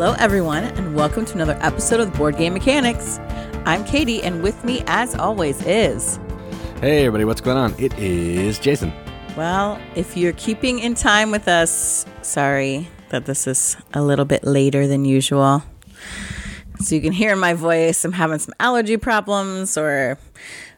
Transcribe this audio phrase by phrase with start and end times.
[0.00, 3.18] Hello, everyone, and welcome to another episode of Board Game Mechanics.
[3.66, 6.20] I'm Katie, and with me, as always, is.
[6.80, 7.74] Hey, everybody, what's going on?
[7.80, 8.92] It is Jason.
[9.36, 14.44] Well, if you're keeping in time with us, sorry that this is a little bit
[14.44, 15.64] later than usual.
[16.78, 20.16] So you can hear in my voice, I'm having some allergy problems or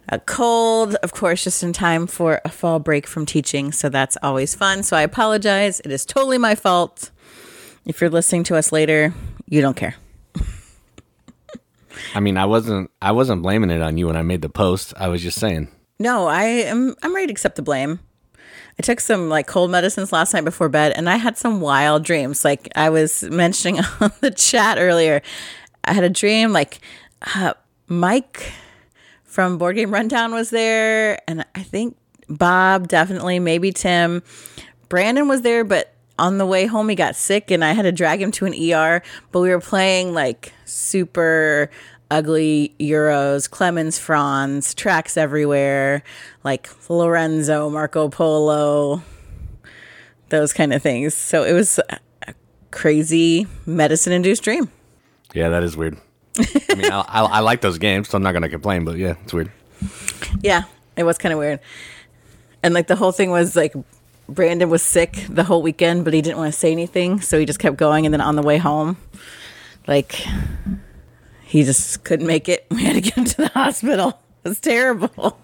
[0.09, 3.71] a cold, of course, just in time for a fall break from teaching.
[3.71, 4.83] So that's always fun.
[4.83, 5.79] So I apologize.
[5.81, 7.11] It is totally my fault.
[7.87, 9.15] If you're listening to us later,
[9.49, 9.97] you don't care.
[12.15, 14.95] I mean, I wasn't I wasn't blaming it on you when I made the post.
[14.97, 15.69] I was just saying.
[15.99, 18.01] No, I am I'm ready to accept the blame.
[18.79, 22.05] I took some like cold medicines last night before bed and I had some wild
[22.05, 22.45] dreams.
[22.45, 25.23] Like I was mentioning on the chat earlier.
[25.85, 26.81] I had a dream like
[27.35, 27.55] uh,
[27.89, 28.53] Mike
[29.25, 31.97] from Board Game Rundown was there and I think
[32.29, 34.23] Bob definitely, maybe Tim.
[34.89, 37.93] Brandon was there, but on the way home he got sick and I had to
[37.93, 41.71] drag him to an ER, but we were playing like super
[42.11, 46.03] ugly Euros, Klemens Franz, tracks everywhere,
[46.45, 49.03] like Lorenzo, Marco Polo,
[50.29, 51.15] those kind of things.
[51.15, 51.81] So it was
[52.27, 52.35] a
[52.71, 54.71] crazy medicine induced dream.
[55.33, 55.97] Yeah, that is weird.
[56.39, 58.97] I mean, I, I, I, like those games, so I'm not going to complain, but
[58.97, 59.51] yeah, it's weird.
[60.43, 60.63] Yeah,
[60.97, 61.61] it was kind of weird.
[62.63, 63.75] And like the whole thing was like
[64.31, 67.45] Brandon was sick the whole weekend, but he didn't want to say anything, so he
[67.45, 68.07] just kept going.
[68.07, 68.97] And then on the way home,
[69.87, 70.25] like
[71.43, 72.67] he just couldn't make it.
[72.71, 74.21] We had to get him to the hospital.
[74.45, 75.39] It was terrible.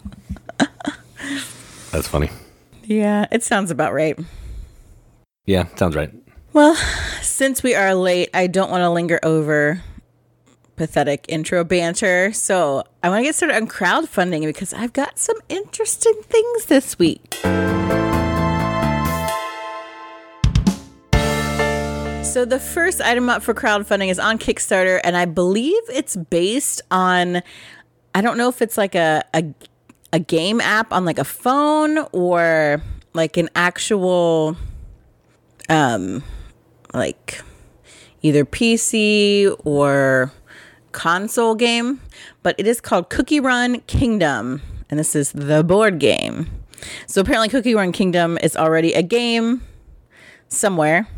[1.90, 2.30] That's funny.
[2.84, 4.18] Yeah, it sounds about right.
[5.44, 6.12] Yeah, sounds right.
[6.52, 6.74] Well,
[7.20, 9.82] since we are late, I don't want to linger over
[10.76, 12.32] pathetic intro banter.
[12.32, 16.98] So I want to get started on crowdfunding because I've got some interesting things this
[16.98, 17.36] week.
[22.36, 26.82] So the first item up for crowdfunding is on Kickstarter, and I believe it's based
[26.90, 27.40] on.
[28.14, 29.42] I don't know if it's like a a,
[30.12, 32.82] a game app on like a phone or
[33.14, 34.54] like an actual,
[35.70, 36.22] um,
[36.92, 37.40] like
[38.20, 40.30] either PC or
[40.92, 42.02] console game,
[42.42, 44.60] but it is called Cookie Run Kingdom,
[44.90, 46.50] and this is the board game.
[47.06, 49.62] So apparently, Cookie Run Kingdom is already a game
[50.48, 51.08] somewhere.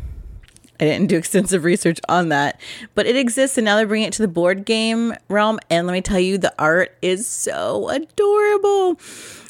[0.79, 2.59] I didn't do extensive research on that,
[2.95, 5.59] but it exists and now they're bringing it to the board game realm.
[5.69, 8.99] And let me tell you, the art is so adorable.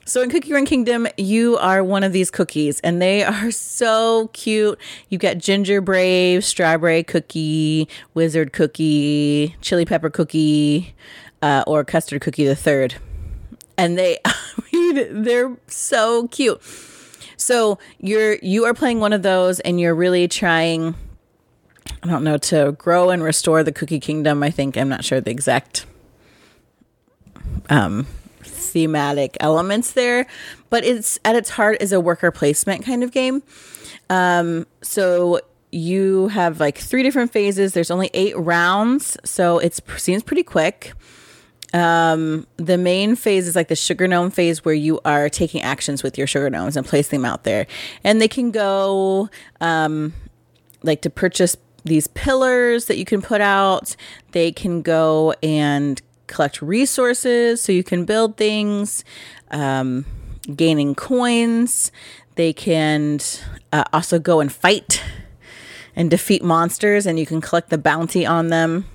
[0.05, 4.29] So in Cookie Run Kingdom, you are one of these cookies and they are so
[4.33, 4.79] cute.
[5.09, 10.95] You get ginger brave, strawberry cookie, wizard cookie, chili pepper cookie,
[11.43, 12.95] uh, or custard cookie the third.
[13.77, 14.33] And they, I
[14.73, 16.59] mean, they're so cute.
[17.37, 20.95] So you're you are playing one of those and you're really trying
[22.03, 24.43] I don't know, to grow and restore the cookie kingdom.
[24.43, 25.85] I think I'm not sure the exact
[27.69, 28.07] um,
[28.43, 30.27] thematic elements there,
[30.69, 33.43] but it's at its heart is a worker placement kind of game.
[34.09, 35.41] Um, so
[35.71, 37.73] you have like three different phases.
[37.73, 40.93] There's only eight rounds, so it seems pretty quick.
[41.73, 46.01] Um, the main phase is like the sugar gnome phase where you are taking actions
[46.01, 47.67] with your sugar gnomes and placing them out there,
[48.03, 49.29] and they can go
[49.61, 50.13] um,
[50.81, 53.95] like to purchase these pillars that you can put out.
[54.31, 59.03] They can go and collect resources so you can build things,
[59.51, 60.05] um,
[60.55, 61.91] gaining coins.
[62.35, 63.19] They can
[63.73, 65.03] uh, also go and fight
[65.95, 68.85] and defeat monsters, and you can collect the bounty on them.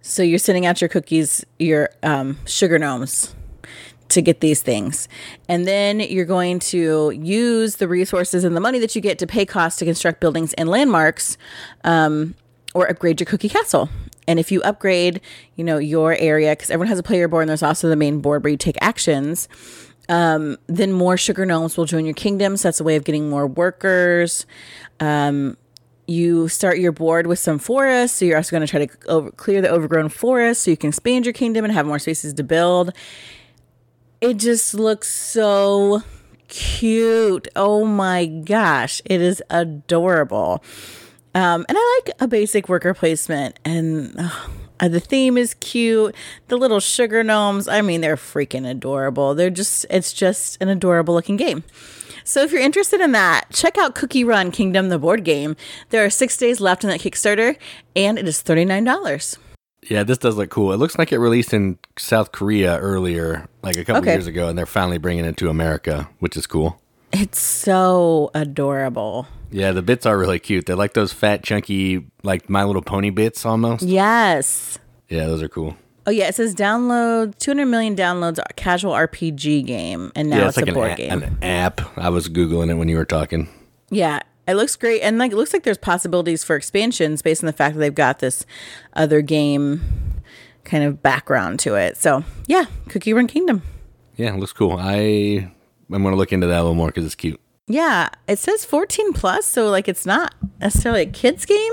[0.00, 3.34] So you're sending out your cookies, your um, sugar gnomes
[4.12, 5.08] to get these things.
[5.48, 9.26] And then you're going to use the resources and the money that you get to
[9.26, 11.36] pay costs to construct buildings and landmarks
[11.84, 12.34] um,
[12.74, 13.88] or upgrade your cookie castle.
[14.28, 15.20] And if you upgrade,
[15.56, 18.20] you know, your area, because everyone has a player board and there's also the main
[18.20, 19.48] board where you take actions,
[20.08, 22.56] um, then more sugar gnomes will join your kingdom.
[22.56, 24.46] So that's a way of getting more workers.
[25.00, 25.56] Um,
[26.06, 28.18] you start your board with some forests.
[28.18, 30.88] So you're also going to try to over- clear the overgrown forest so you can
[30.88, 32.92] expand your kingdom and have more spaces to build.
[34.22, 36.04] It just looks so
[36.46, 37.48] cute.
[37.56, 40.62] Oh my gosh, it is adorable.
[41.34, 44.14] Um, and I like a basic worker placement, and
[44.78, 46.14] uh, the theme is cute.
[46.46, 49.34] The little sugar gnomes, I mean, they're freaking adorable.
[49.34, 51.64] They're just, it's just an adorable looking game.
[52.22, 55.56] So if you're interested in that, check out Cookie Run Kingdom, the board game.
[55.88, 57.56] There are six days left in that Kickstarter,
[57.96, 59.36] and it is $39.
[59.88, 60.72] Yeah, this does look cool.
[60.72, 64.12] It looks like it released in South Korea earlier, like a couple okay.
[64.12, 66.80] years ago, and they're finally bringing it to America, which is cool.
[67.12, 69.26] It's so adorable.
[69.50, 70.66] Yeah, the bits are really cute.
[70.66, 73.82] They're like those fat, chunky, like My Little Pony bits almost.
[73.82, 74.78] Yes.
[75.08, 75.76] Yeah, those are cool.
[76.06, 80.58] Oh yeah, it says download 200 million downloads casual RPG game, and now yeah, it's,
[80.58, 81.22] it's, like a board a- game.
[81.22, 81.80] an app.
[81.96, 83.48] I was googling it when you were talking.
[83.90, 87.46] Yeah, it looks great, and like it looks like there's possibilities for expansions based on
[87.46, 88.44] the fact that they've got this
[88.94, 90.22] other game
[90.64, 91.96] kind of background to it.
[91.96, 93.62] So yeah, Cookie Run Kingdom.
[94.16, 94.76] Yeah, it looks cool.
[94.78, 95.50] I
[95.90, 97.40] I'm gonna look into that a little more because it's cute.
[97.66, 101.72] Yeah, it says 14 plus, so like it's not necessarily a kids game,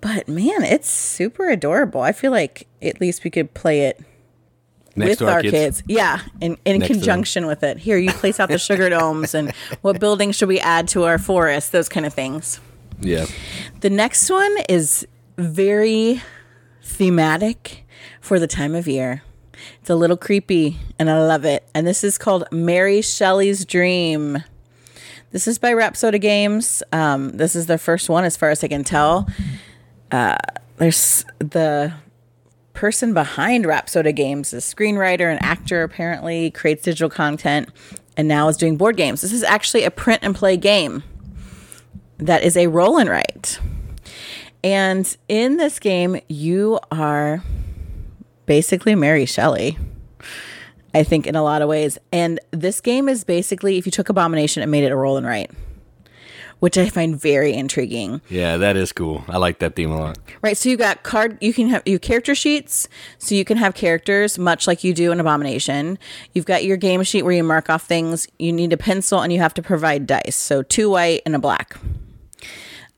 [0.00, 2.00] but man, it's super adorable.
[2.00, 4.00] I feel like at least we could play it
[4.96, 5.52] Next with our, our kids.
[5.52, 5.82] kids.
[5.86, 7.00] Yeah, in, in Next to them.
[7.00, 7.78] conjunction with it.
[7.78, 9.50] Here, you place out the sugar domes and
[9.82, 12.60] what buildings should we add to our forest, those kind of things.
[13.00, 13.26] Yeah.
[13.80, 15.06] The next one is
[15.36, 16.22] very
[16.82, 17.84] thematic
[18.20, 19.22] for the time of year.
[19.80, 21.66] It's a little creepy and I love it.
[21.74, 24.42] And this is called Mary Shelley's Dream.
[25.32, 26.82] This is by Rhapsody Games.
[26.92, 29.28] Um, this is their first one, as far as I can tell.
[30.10, 30.36] Uh,
[30.78, 31.92] there's the
[32.76, 37.68] person behind Rhapsody Games, a screenwriter and actor, apparently creates digital content,
[38.16, 39.22] and now is doing board games.
[39.22, 41.02] This is actually a print and play game
[42.18, 43.58] that is a roll and write.
[44.62, 47.42] And in this game, you are
[48.46, 49.76] basically Mary Shelley.
[50.94, 51.98] I think in a lot of ways.
[52.10, 55.26] And this game is basically if you took Abomination and made it a roll and
[55.26, 55.50] write,
[56.60, 58.20] which I find very intriguing.
[58.28, 59.24] Yeah, that is cool.
[59.28, 60.18] I like that theme a lot.
[60.42, 61.38] Right, so you got card.
[61.40, 62.88] You can have you character sheets,
[63.18, 65.98] so you can have characters much like you do in Abomination.
[66.32, 68.26] You've got your game sheet where you mark off things.
[68.38, 70.36] You need a pencil, and you have to provide dice.
[70.36, 71.76] So two white and a black.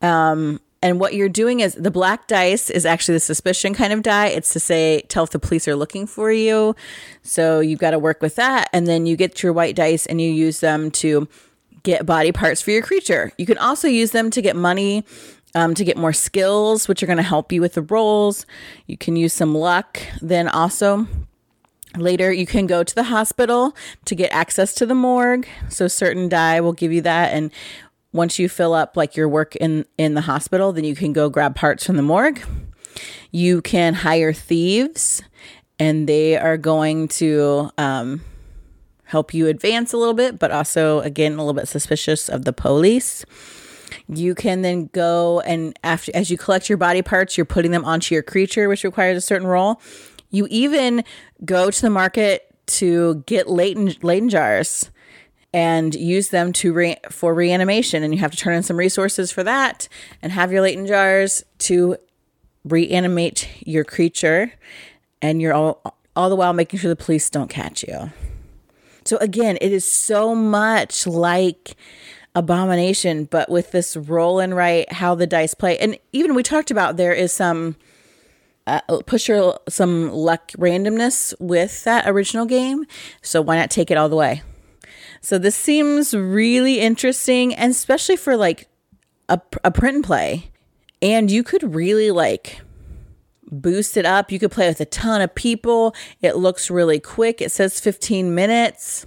[0.01, 4.03] Um, and what you're doing is the black dice is actually the suspicion kind of
[4.03, 4.29] die.
[4.29, 6.77] It's to say tell if the police are looking for you.
[7.23, 10.21] So you've got to work with that, and then you get your white dice and
[10.21, 11.27] you use them to
[11.83, 13.33] get body parts for your creature.
[13.39, 15.05] You can also use them to get money,
[15.55, 18.47] um, to get more skills, which are going to help you with the rolls.
[18.87, 20.01] You can use some luck.
[20.21, 21.07] Then also,
[21.97, 25.47] later you can go to the hospital to get access to the morgue.
[25.69, 27.51] So certain die will give you that, and
[28.13, 31.29] once you fill up like your work in in the hospital, then you can go
[31.29, 32.41] grab parts from the morgue.
[33.31, 35.23] You can hire thieves,
[35.79, 38.23] and they are going to um,
[39.09, 42.53] help you advance a little bit, but also again a little bit suspicious of the
[42.53, 43.25] police.
[44.07, 47.85] You can then go and after as you collect your body parts, you're putting them
[47.85, 49.81] onto your creature, which requires a certain roll.
[50.31, 51.05] You even
[51.45, 54.91] go to the market to get latent Leyden jars
[55.55, 59.33] and use them to re- for reanimation, and you have to turn in some resources
[59.33, 59.89] for that,
[60.21, 61.97] and have your Leyden jars to
[62.65, 64.53] reanimate your creature,
[65.23, 68.11] and you're all all the while making sure the police don't catch you.
[69.09, 71.77] So again, it is so much like
[72.35, 76.71] Abomination, but with this roll and write, how the dice play, and even we talked
[76.71, 77.77] about there is some
[78.67, 78.81] uh,
[79.69, 82.85] some luck randomness with that original game.
[83.23, 84.43] So why not take it all the way?
[85.23, 88.69] So this seems really interesting, and especially for like
[89.31, 90.51] a, a print and play,
[91.01, 92.61] and you could really like
[93.51, 94.31] boost it up.
[94.31, 95.95] You could play with a ton of people.
[96.21, 97.41] It looks really quick.
[97.41, 99.07] It says 15 minutes.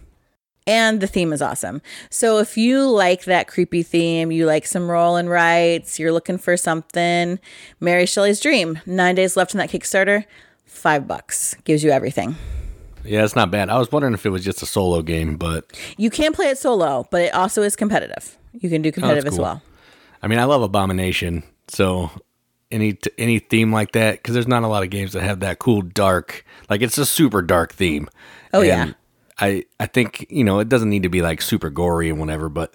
[0.67, 1.81] And the theme is awesome.
[2.09, 6.37] So if you like that creepy theme, you like some roll and writes, you're looking
[6.37, 7.39] for something,
[7.79, 10.25] Mary Shelley's Dream, nine days left on that Kickstarter,
[10.65, 12.35] five bucks gives you everything.
[13.03, 13.69] Yeah, it's not bad.
[13.69, 15.65] I was wondering if it was just a solo game, but
[15.97, 18.37] You can play it solo, but it also is competitive.
[18.53, 19.43] You can do oh, competitive as cool.
[19.43, 19.61] well.
[20.21, 21.43] I mean, I love Abomination.
[21.67, 22.11] So
[22.71, 25.39] any t- any theme like that, because there's not a lot of games that have
[25.41, 28.09] that cool dark, like it's a super dark theme.
[28.53, 28.93] Oh, And yeah.
[29.39, 32.49] I I think you know it doesn't need to be like super gory and whatever,
[32.49, 32.73] but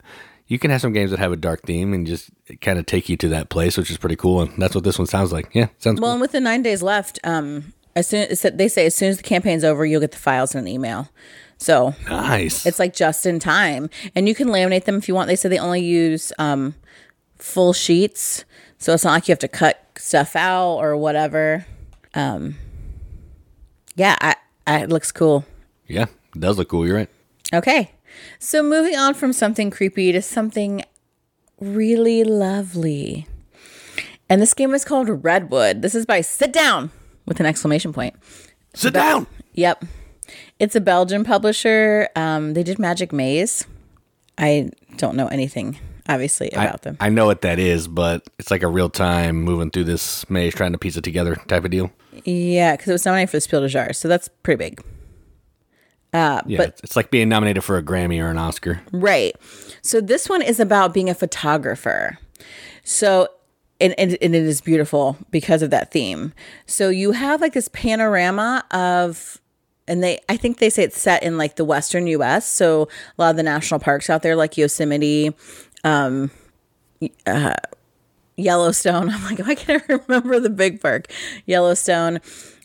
[0.49, 3.09] you can have some games that have a dark theme and just kind of take
[3.09, 4.43] you to that place, which is pretty cool.
[4.43, 5.49] And that's what this one sounds like.
[5.53, 6.13] Yeah, sounds Well, cool.
[6.13, 9.17] and with the nine days left, um, as soon as they say as soon as
[9.17, 11.09] the campaign's over, you'll get the files in an email.
[11.59, 12.67] So Nice.
[12.67, 15.29] it's like just in time, and you can laminate them if you want.
[15.29, 16.75] They said they only use um,
[17.39, 18.45] full sheets,
[18.79, 21.67] so it's not like you have to cut stuff out or whatever.
[22.15, 22.57] Um,
[23.95, 24.37] yeah, I,
[24.67, 25.45] I, it looks cool.
[25.87, 26.87] yeah, it does look cool.
[26.87, 27.09] You're right.
[27.53, 27.91] Okay.
[28.39, 30.83] So moving on from something creepy to something
[31.61, 33.27] really lovely.
[34.29, 35.83] And this game is called Redwood.
[35.83, 36.91] This is by Sit Down
[37.27, 38.15] with an exclamation point.
[38.75, 39.27] Sit down.
[39.55, 39.85] Yep.
[40.59, 42.09] It's a Belgian publisher.
[42.17, 43.65] Um, they did Magic Maze.
[44.37, 46.97] I don't know anything, obviously, I, about them.
[47.01, 50.55] I know what that is, but it's like a real time moving through this maze,
[50.55, 51.91] trying to piece it together type of deal.
[52.25, 54.83] Yeah, because it was nominated for the Spiel des Jahres, so that's pretty big.
[56.13, 58.81] Uh, Yeah, but it's, it's like being nominated for a Grammy or an Oscar.
[58.93, 59.35] Right.
[59.83, 62.19] So this one is about being a photographer.
[62.85, 63.29] So
[63.81, 66.33] and, and, and it is beautiful because of that theme.
[66.67, 69.41] So you have like this panorama of
[69.89, 72.47] and they I think they say it's set in like the western US.
[72.49, 75.35] So a lot of the national parks out there like Yosemite,
[75.87, 76.31] um
[77.27, 77.55] uh,
[78.37, 79.11] Yellowstone.
[79.13, 81.11] I'm like, why can't I remember the big park?
[81.47, 82.21] Yellowstone.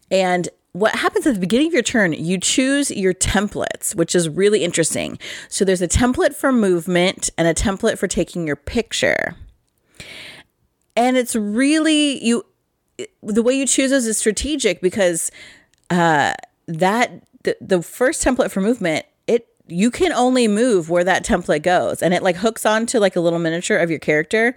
[0.09, 4.29] And what happens at the beginning of your turn, you choose your templates, which is
[4.29, 5.19] really interesting.
[5.49, 9.35] So there's a template for movement and a template for taking your picture.
[10.95, 12.45] And it's really you
[13.23, 15.31] the way you choose those is strategic because
[15.89, 16.33] uh
[16.67, 19.05] that the, the first template for movement,
[19.71, 23.21] you can only move where that template goes and it like hooks onto like a
[23.21, 24.55] little miniature of your character.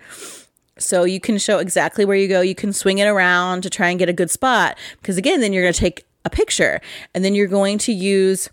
[0.78, 2.40] So you can show exactly where you go.
[2.40, 5.52] You can swing it around to try and get a good spot because again, then
[5.52, 6.80] you're going to take a picture
[7.14, 8.50] and then you're going to use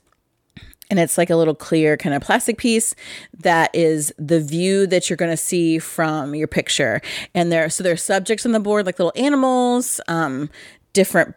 [0.90, 2.94] and it's like a little clear kind of plastic piece
[3.40, 7.02] that is the view that you're going to see from your picture
[7.34, 10.50] and there so there's subjects on the board like little animals um,
[10.92, 11.34] different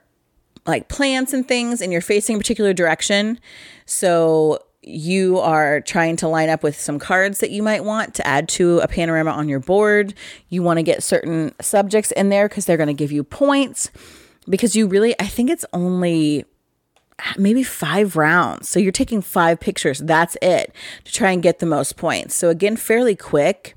[0.66, 3.38] like plants and things and you're facing a particular direction
[3.86, 8.26] so you are trying to line up with some cards that you might want to
[8.26, 10.14] add to a panorama on your board
[10.48, 13.90] you want to get certain subjects in there because they're going to give you points
[14.48, 16.44] because you really i think it's only
[17.36, 18.68] maybe five rounds.
[18.68, 19.98] So you're taking five pictures.
[20.00, 20.74] That's it
[21.04, 22.34] to try and get the most points.
[22.34, 23.76] So again, fairly quick,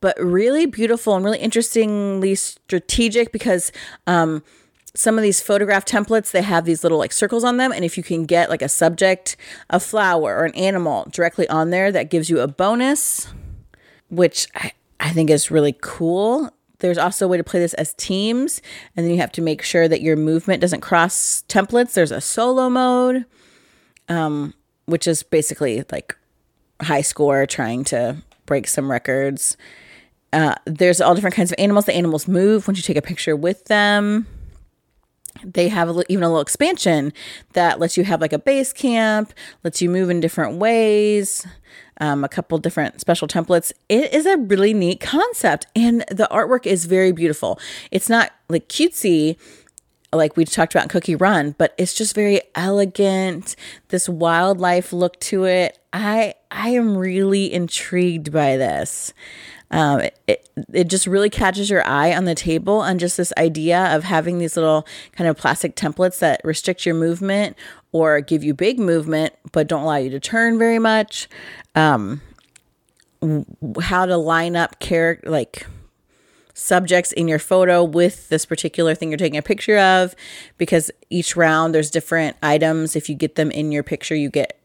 [0.00, 3.72] but really beautiful and really interestingly strategic because
[4.06, 4.42] um,
[4.96, 7.96] some of these photograph templates they have these little like circles on them, and if
[7.96, 9.36] you can get like a subject,
[9.70, 13.28] a flower, or an animal directly on there, that gives you a bonus,
[14.08, 16.50] which I, I think is really cool
[16.80, 18.60] there's also a way to play this as teams,
[18.94, 21.94] and then you have to make sure that your movement doesn't cross templates.
[21.94, 23.24] There's a solo mode,
[24.08, 26.16] um, which is basically like
[26.82, 29.56] high score trying to break some records.
[30.32, 31.86] Uh, there's all different kinds of animals.
[31.86, 34.26] The animals move once you take a picture with them.
[35.44, 37.12] They have a, even a little expansion
[37.52, 39.32] that lets you have like a base camp,
[39.64, 41.46] lets you move in different ways
[42.00, 43.72] um, a couple different special templates.
[43.88, 47.58] It is a really neat concept, and the artwork is very beautiful.
[47.90, 49.36] It's not like cutesy
[50.12, 53.56] like we talked about in Cookie Run, but it's just very elegant.
[53.88, 55.78] This wildlife look to it.
[55.92, 59.12] I I am really intrigued by this.
[59.70, 63.94] Um, it, it, just really catches your eye on the table and just this idea
[63.96, 67.56] of having these little kind of plastic templates that restrict your movement
[67.90, 71.28] or give you big movement but don't allow you to turn very much.
[71.74, 72.20] Um,
[73.80, 75.66] how to line up character like
[76.54, 80.14] subjects in your photo with this particular thing you're taking a picture of
[80.58, 82.94] because each round there's different items.
[82.94, 84.60] If you get them in your picture you get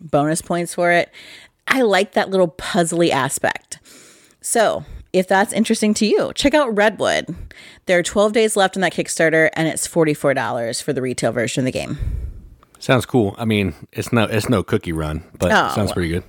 [0.00, 1.10] bonus points for it.
[1.66, 3.67] I like that little puzzly aspect
[4.40, 7.34] so if that's interesting to you check out redwood
[7.86, 11.62] there are 12 days left on that kickstarter and it's $44 for the retail version
[11.62, 11.98] of the game
[12.80, 13.34] Sounds cool.
[13.36, 16.22] I mean, it's no it's no cookie run, but Oh, sounds pretty good.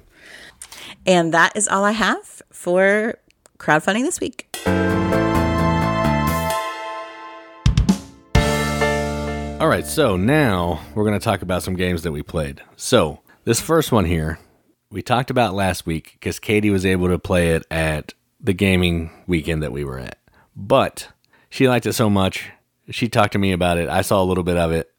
[1.06, 3.14] and that is all i have for
[3.60, 4.48] crowdfunding this week
[9.62, 12.62] All right, so now we're going to talk about some games that we played.
[12.78, 14.40] So, this first one here,
[14.92, 19.12] we talked about last week because Katie was able to play it at the gaming
[19.28, 20.18] weekend that we were at.
[20.56, 21.10] But
[21.50, 22.52] she liked it so much,
[22.90, 23.90] she talked to me about it.
[23.90, 24.92] I saw a little bit of it,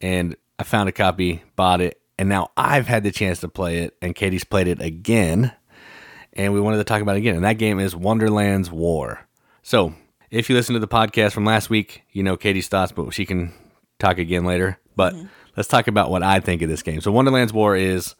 [0.00, 3.78] and I found a copy, bought it, and now I've had the chance to play
[3.78, 5.52] it, and Katie's played it again,
[6.34, 7.36] and we wanted to talk about it again.
[7.36, 9.26] And that game is Wonderland's War.
[9.62, 9.94] So,
[10.30, 13.24] if you listen to the podcast from last week, you know Katie's thoughts, but she
[13.24, 13.54] can
[13.98, 14.78] talk again later.
[14.94, 15.26] But mm-hmm.
[15.56, 17.00] let's talk about what I think of this game.
[17.00, 18.14] So, Wonderland's War is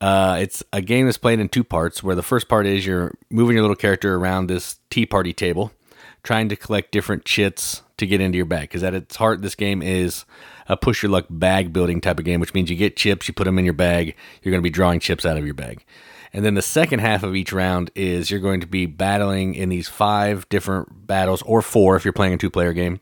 [0.00, 2.02] uh, it's a game that's played in two parts.
[2.02, 5.72] Where the first part is you're moving your little character around this tea party table,
[6.22, 8.62] trying to collect different chits to get into your bag.
[8.62, 10.24] Because at its heart, this game is
[10.68, 13.34] a push your luck bag building type of game, which means you get chips, you
[13.34, 14.14] put them in your bag.
[14.42, 15.84] You're going to be drawing chips out of your bag.
[16.32, 19.70] And then the second half of each round is you're going to be battling in
[19.70, 23.00] these five different battles, or four if you're playing a two player game,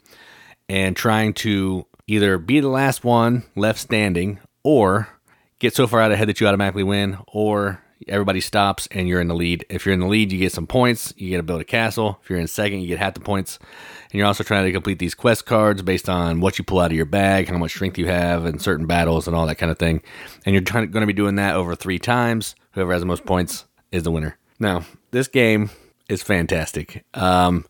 [0.68, 5.08] and trying to either be the last one left standing or
[5.58, 9.28] get so far out ahead that you automatically win, or everybody stops and you're in
[9.28, 9.64] the lead.
[9.68, 11.14] If you're in the lead, you get some points.
[11.16, 12.18] You get to build a castle.
[12.22, 13.58] If you're in second, you get half the points.
[14.04, 16.90] And you're also trying to complete these quest cards based on what you pull out
[16.90, 19.72] of your bag, how much strength you have in certain battles, and all that kind
[19.72, 20.02] of thing.
[20.44, 22.54] And you're trying, going to be doing that over three times.
[22.72, 24.36] Whoever has the most points is the winner.
[24.58, 25.70] Now, this game
[26.08, 27.04] is fantastic.
[27.14, 27.66] Um,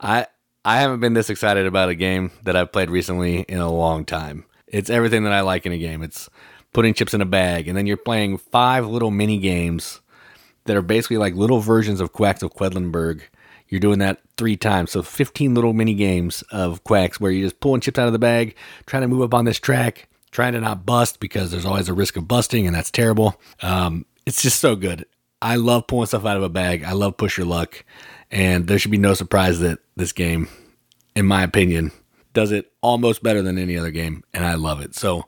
[0.00, 0.26] I
[0.64, 4.04] I haven't been this excited about a game that I've played recently in a long
[4.04, 4.44] time.
[4.66, 6.02] It's everything that I like in a game.
[6.02, 6.28] It's
[6.72, 10.00] putting chips in a bag, and then you're playing five little mini games
[10.64, 13.22] that are basically like little versions of Quacks of Quedlinburg.
[13.68, 14.92] You're doing that three times.
[14.92, 18.18] So 15 little mini games of Quacks where you're just pulling chips out of the
[18.18, 18.54] bag,
[18.86, 21.94] trying to move up on this track, trying to not bust because there's always a
[21.94, 23.40] risk of busting, and that's terrible.
[23.62, 25.06] Um, it's just so good.
[25.40, 26.84] I love pulling stuff out of a bag.
[26.84, 27.84] I love push your luck.
[28.30, 30.48] And there should be no surprise that this game,
[31.14, 31.92] in my opinion,
[32.34, 34.22] does it almost better than any other game.
[34.34, 34.94] And I love it.
[34.94, 35.24] So,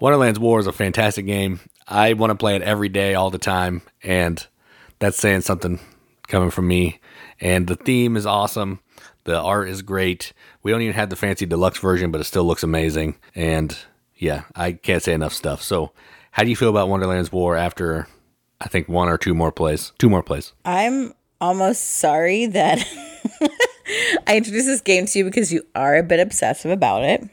[0.00, 1.60] Wonderland's War is a fantastic game.
[1.86, 3.82] I want to play it every day, all the time.
[4.02, 4.46] And
[5.00, 5.80] that's saying something
[6.28, 7.00] coming from me.
[7.40, 8.80] And the theme is awesome.
[9.24, 10.32] The art is great.
[10.62, 13.16] We don't even have the fancy deluxe version, but it still looks amazing.
[13.34, 13.76] And
[14.14, 15.62] yeah, I can't say enough stuff.
[15.62, 15.92] So,
[16.30, 18.06] how do you feel about Wonderland's War after
[18.60, 19.92] I think one or two more plays?
[19.98, 20.52] Two more plays.
[20.64, 22.78] I'm almost sorry that
[24.26, 27.28] I introduced this game to you because you are a bit obsessive about it.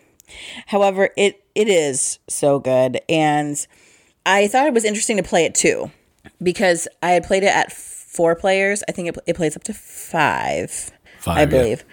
[0.66, 3.66] However, it it is so good and
[4.26, 5.92] I thought it was interesting to play it too
[6.42, 8.84] because I had played it at four players.
[8.88, 11.46] I think it, it plays up to five, Five, I yeah.
[11.46, 11.86] believe.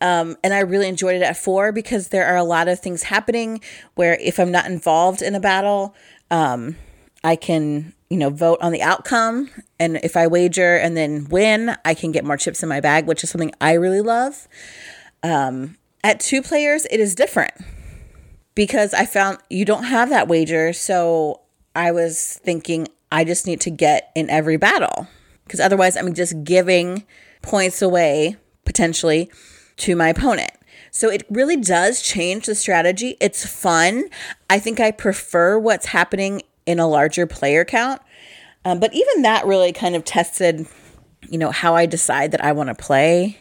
[0.00, 3.04] Um, and I really enjoyed it at four because there are a lot of things
[3.04, 3.60] happening
[3.94, 5.94] where if I'm not involved in a battle,
[6.30, 6.76] um,
[7.22, 9.50] I can, you know, vote on the outcome.
[9.78, 13.06] And if I wager and then win, I can get more chips in my bag,
[13.06, 14.48] which is something I really love.
[15.22, 17.54] Um, at two players, it is different
[18.54, 20.72] because I found you don't have that wager.
[20.72, 21.40] So
[21.74, 25.08] I was thinking I just need to get in every battle
[25.44, 27.04] because otherwise I'm just giving
[27.42, 29.30] points away potentially
[29.76, 30.52] to my opponent.
[30.90, 33.16] So it really does change the strategy.
[33.20, 34.04] It's fun.
[34.48, 38.00] I think I prefer what's happening in a larger player count.
[38.64, 40.66] Um, but even that really kind of tested,
[41.28, 43.38] you know, how I decide that I want to play.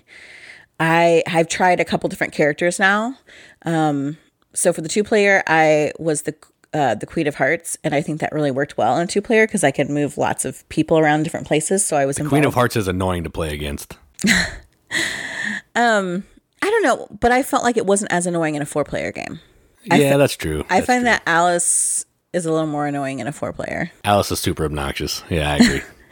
[0.80, 3.18] I I've tried a couple different characters now.
[3.64, 4.18] Um,
[4.54, 6.36] so for the two player, I was the
[6.74, 9.46] uh, the Queen of Hearts, and I think that really worked well in two player
[9.46, 11.86] because I could move lots of people around different places.
[11.86, 12.18] So I was.
[12.18, 13.98] Queen of Hearts is annoying to play against.
[15.76, 16.24] um,
[16.62, 19.12] I don't know, but I felt like it wasn't as annoying in a four player
[19.12, 19.40] game.
[19.92, 20.64] I yeah, fi- that's true.
[20.70, 21.12] I That's find true.
[21.12, 23.92] that Alice is a little more annoying in a four player.
[24.04, 25.24] Alice is super obnoxious.
[25.30, 25.82] Yeah, I agree.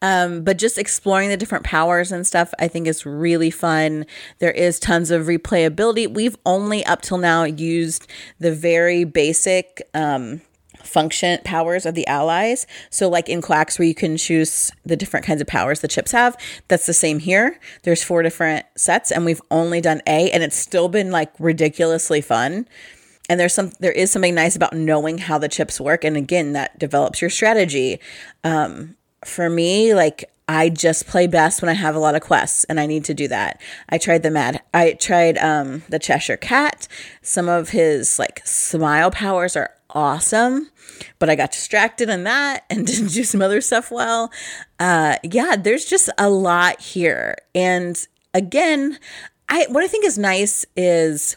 [0.00, 4.06] but just exploring the different powers and stuff i think is really fun.
[4.38, 6.12] There is tons of replayability.
[6.12, 8.06] We've only up till now used
[8.38, 10.42] the very basic um,
[10.82, 12.66] function powers of the allies.
[12.90, 16.12] So like in quacks where you can choose the different kinds of powers the chips
[16.12, 16.36] have
[16.68, 17.58] that's the same here.
[17.82, 22.20] There's four different sets and we've only done a and it's still been like ridiculously
[22.20, 22.68] fun.
[23.28, 26.52] And there's some there is something nice about knowing how the chips work and again
[26.52, 27.98] that develops your strategy.
[28.44, 32.64] Um, for me like i just play best when i have a lot of quests
[32.64, 33.60] and i need to do that.
[33.88, 36.88] I tried the mad i tried um, the cheshire cat.
[37.22, 40.70] Some of his like smile powers are awesome
[41.18, 44.30] but i got distracted in that and didn't do some other stuff well.
[44.78, 47.36] Uh, yeah there's just a lot here.
[47.54, 48.98] And again
[49.48, 51.36] i what i think is nice is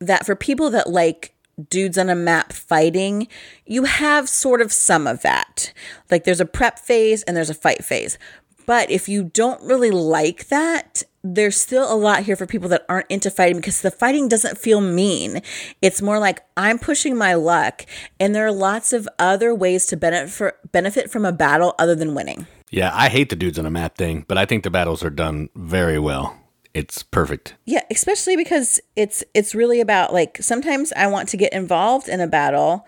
[0.00, 1.34] that for people that like
[1.68, 3.28] dudes on a map fighting,
[3.66, 5.72] you have sort of some of that.
[6.10, 8.18] Like there's a prep phase and there's a fight phase.
[8.66, 12.86] But if you don't really like that, there's still a lot here for people that
[12.88, 15.42] aren't into fighting because the fighting doesn't feel mean.
[15.82, 17.84] It's more like I'm pushing my luck,
[18.18, 22.14] and there are lots of other ways to benefit benefit from a battle other than
[22.14, 22.46] winning.
[22.70, 25.10] yeah, I hate the dudes on a map thing, but I think the battles are
[25.10, 26.39] done very well.
[26.72, 27.54] It's perfect.
[27.64, 32.20] Yeah, especially because it's it's really about like sometimes I want to get involved in
[32.20, 32.86] a battle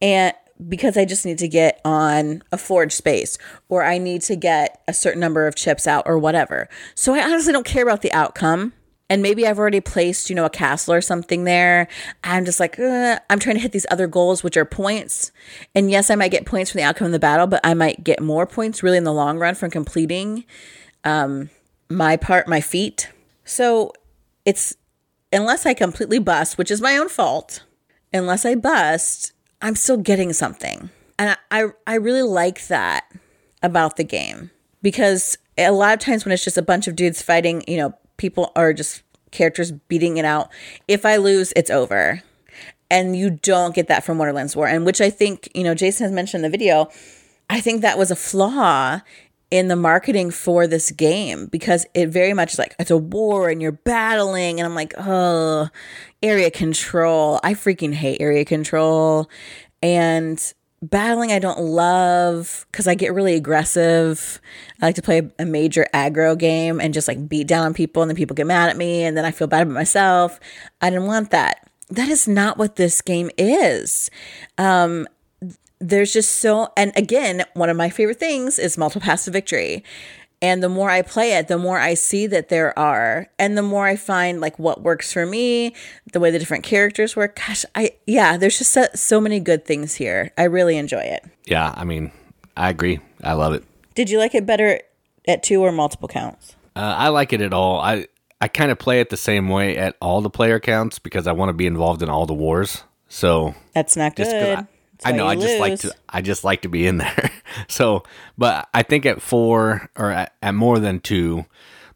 [0.00, 0.32] and
[0.68, 3.36] because I just need to get on a forge space
[3.68, 6.68] or I need to get a certain number of chips out or whatever.
[6.94, 8.72] So I honestly don't care about the outcome.
[9.08, 11.86] And maybe I've already placed, you know, a castle or something there.
[12.24, 15.30] I'm just like, uh, I'm trying to hit these other goals, which are points.
[15.76, 18.02] And yes, I might get points from the outcome of the battle, but I might
[18.02, 20.44] get more points really in the long run from completing
[21.04, 21.50] um,
[21.88, 23.08] my part, my feat.
[23.46, 23.92] So
[24.44, 24.76] it's
[25.32, 27.62] unless I completely bust, which is my own fault,
[28.12, 29.32] unless I bust,
[29.62, 30.90] I'm still getting something.
[31.18, 33.04] And I, I, really like that
[33.62, 34.50] about the game
[34.82, 37.94] because a lot of times when it's just a bunch of dudes fighting, you know,
[38.18, 40.50] people are just characters beating it out.
[40.88, 42.22] If I lose, it's over.
[42.90, 44.68] And you don't get that from Wonderland's War.
[44.68, 46.88] And which I think, you know, Jason has mentioned in the video,
[47.48, 49.00] I think that was a flaw
[49.50, 53.62] in the marketing for this game because it very much like it's a war and
[53.62, 55.68] you're battling and I'm like, "Oh,
[56.22, 57.40] area control.
[57.44, 59.30] I freaking hate area control."
[59.82, 60.42] And
[60.82, 64.40] battling I don't love cuz I get really aggressive.
[64.80, 68.02] I like to play a major aggro game and just like beat down on people
[68.02, 70.40] and then people get mad at me and then I feel bad about myself.
[70.80, 71.68] I didn't want that.
[71.88, 74.10] That is not what this game is.
[74.58, 75.06] Um
[75.78, 79.84] there's just so and again one of my favorite things is multiple paths to victory
[80.40, 83.62] and the more i play it the more i see that there are and the
[83.62, 85.74] more i find like what works for me
[86.12, 89.64] the way the different characters work gosh i yeah there's just so, so many good
[89.66, 92.10] things here i really enjoy it Yeah, I mean,
[92.56, 93.00] I agree.
[93.22, 93.62] I love it.
[93.94, 94.80] did you like it better
[95.28, 97.80] at two or multiple counts Uh, I like it at all.
[97.80, 98.06] I
[98.40, 101.32] I kind of play it the same way at all the player counts because I
[101.32, 102.84] want to be involved in all the wars.
[103.08, 104.66] So that's not good
[105.04, 106.96] I, That's I why know I just like to I just like to be in
[106.98, 107.30] there.
[107.68, 108.02] so,
[108.38, 111.44] but I think at four or at, at more than two,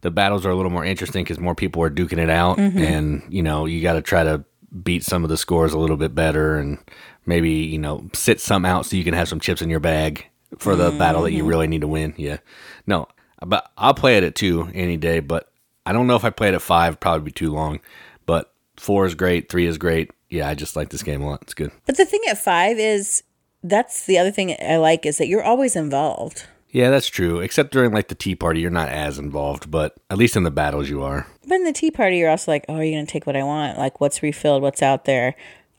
[0.02, 2.78] the battles are a little more interesting because more people are duking it out, Mm-hmm.
[2.78, 4.44] and you know you got to try to
[4.82, 6.78] beat some of the scores a little bit better, and
[7.26, 10.26] maybe you know sit some out so you can have some chips in your bag
[10.58, 11.48] for the battle that you Mm-hmm.
[11.48, 12.14] really need to win.
[12.16, 12.38] Yeah,
[12.86, 13.08] no,
[13.44, 15.50] but I'll play it at two any day, but
[15.86, 17.80] I don't know if I play it at five, probably be too long.
[18.26, 20.10] But four is great, three is great.
[20.30, 21.42] Yeah, I just like this game a lot.
[21.42, 21.72] It's good.
[21.86, 23.22] But the thing at five is
[23.62, 26.46] that's the other thing I like is that you're always involved.
[26.70, 27.40] Yeah, that's true.
[27.40, 30.50] Except during like the tea party, you're not as involved, but at least in the
[30.52, 31.26] battles you are.
[31.46, 33.36] But in the tea party, you're also like, oh, are you going to take what
[33.36, 33.76] I want?
[33.76, 34.62] Like, what's refilled?
[34.62, 35.34] What's out there?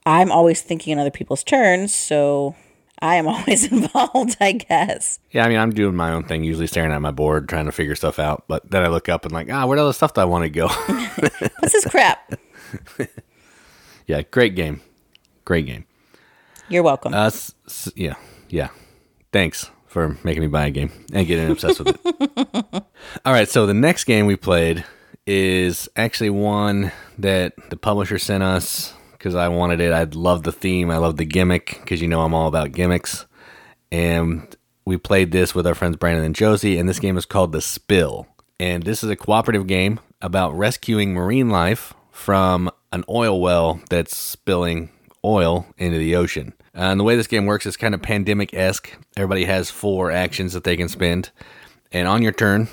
[0.05, 1.95] I'm always thinking in other people's turns.
[1.95, 2.55] So
[3.01, 5.19] I am always involved, I guess.
[5.31, 7.71] Yeah, I mean, I'm doing my own thing, usually staring at my board, trying to
[7.71, 8.43] figure stuff out.
[8.49, 10.43] But then I look up and like, ah, where all the stuff that I want
[10.43, 10.67] to go?
[11.59, 12.33] What's this crap?
[14.07, 14.81] yeah, great game,
[15.45, 15.85] great game.
[16.69, 17.13] You're welcome.
[17.13, 18.15] Uh, s- s- yeah,
[18.49, 18.69] yeah.
[19.33, 22.83] Thanks for making me buy a game and getting obsessed with it.
[23.25, 24.85] All right, so the next game we played
[25.27, 29.91] is actually one that the publisher sent us because I wanted it.
[29.91, 30.89] I love the theme.
[30.89, 33.25] I love the gimmick because you know I'm all about gimmicks.
[33.91, 37.51] And we played this with our friends Brandon and Josie, and this game is called
[37.51, 38.27] The Spill.
[38.59, 44.15] And this is a cooperative game about rescuing marine life from an oil well that's
[44.15, 44.89] spilling
[45.23, 46.53] oil into the ocean.
[46.73, 48.91] And the way this game works is kind of pandemic esque.
[49.17, 51.31] Everybody has four actions that they can spend.
[51.91, 52.69] And on your turn,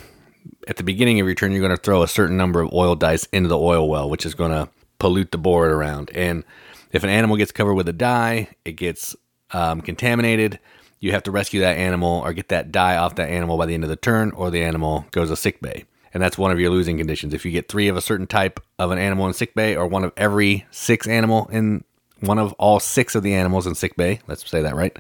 [0.69, 2.95] at the beginning of your turn, you're going to throw a certain number of oil
[2.95, 6.11] dice into the oil well, which is going to pollute the board around.
[6.15, 6.45] And
[6.93, 9.17] if an animal gets covered with a dye, it gets
[9.53, 10.59] um, contaminated.
[11.01, 13.75] You have to rescue that animal or get that dye off that animal by the
[13.75, 15.85] end of the turn, or the animal goes to sick bay.
[16.19, 17.33] And that's one of your losing conditions.
[17.33, 19.87] If you get three of a certain type of an animal in sick bay, or
[19.87, 21.85] one of every six animal in
[22.19, 24.99] one of all six of the animals in sick bay, let's say that right,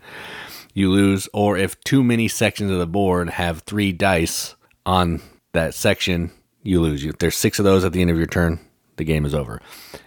[0.74, 1.28] you lose.
[1.34, 4.54] Or if too many sections of the board have three dice
[4.86, 5.20] on
[5.54, 6.30] that section,
[6.62, 7.04] you lose.
[7.04, 8.60] If there's six of those at the end of your turn,
[8.96, 9.60] the game is over.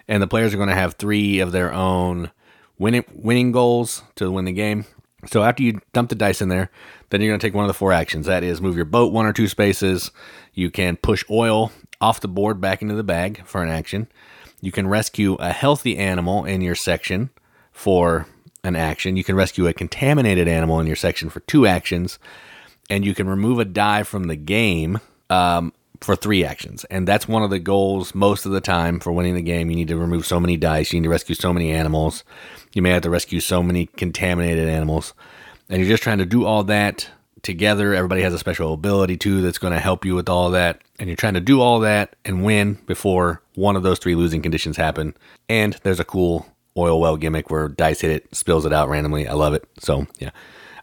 [0.07, 2.31] And the players are going to have three of their own
[2.79, 4.85] winning winning goals to win the game.
[5.27, 6.71] So after you dump the dice in there,
[7.09, 8.25] then you're going to take one of the four actions.
[8.25, 10.11] That is, move your boat one or two spaces.
[10.53, 14.07] You can push oil off the board back into the bag for an action.
[14.61, 17.29] You can rescue a healthy animal in your section
[17.71, 18.27] for
[18.63, 19.17] an action.
[19.17, 22.19] You can rescue a contaminated animal in your section for two actions.
[22.89, 26.83] And you can remove a die from the game um, for three actions.
[26.85, 29.69] And that's one of the goals most of the time for winning the game.
[29.69, 30.91] You need to remove so many dice.
[30.91, 32.23] You need to rescue so many animals.
[32.73, 35.13] You may have to rescue so many contaminated animals.
[35.69, 37.07] And you're just trying to do all that
[37.43, 37.93] together.
[37.93, 40.81] Everybody has a special ability too that's going to help you with all that.
[40.99, 44.41] And you're trying to do all that and win before one of those three losing
[44.41, 45.15] conditions happen.
[45.47, 49.27] And there's a cool oil well gimmick where dice hit it, spills it out randomly.
[49.27, 49.67] I love it.
[49.77, 50.31] So, yeah.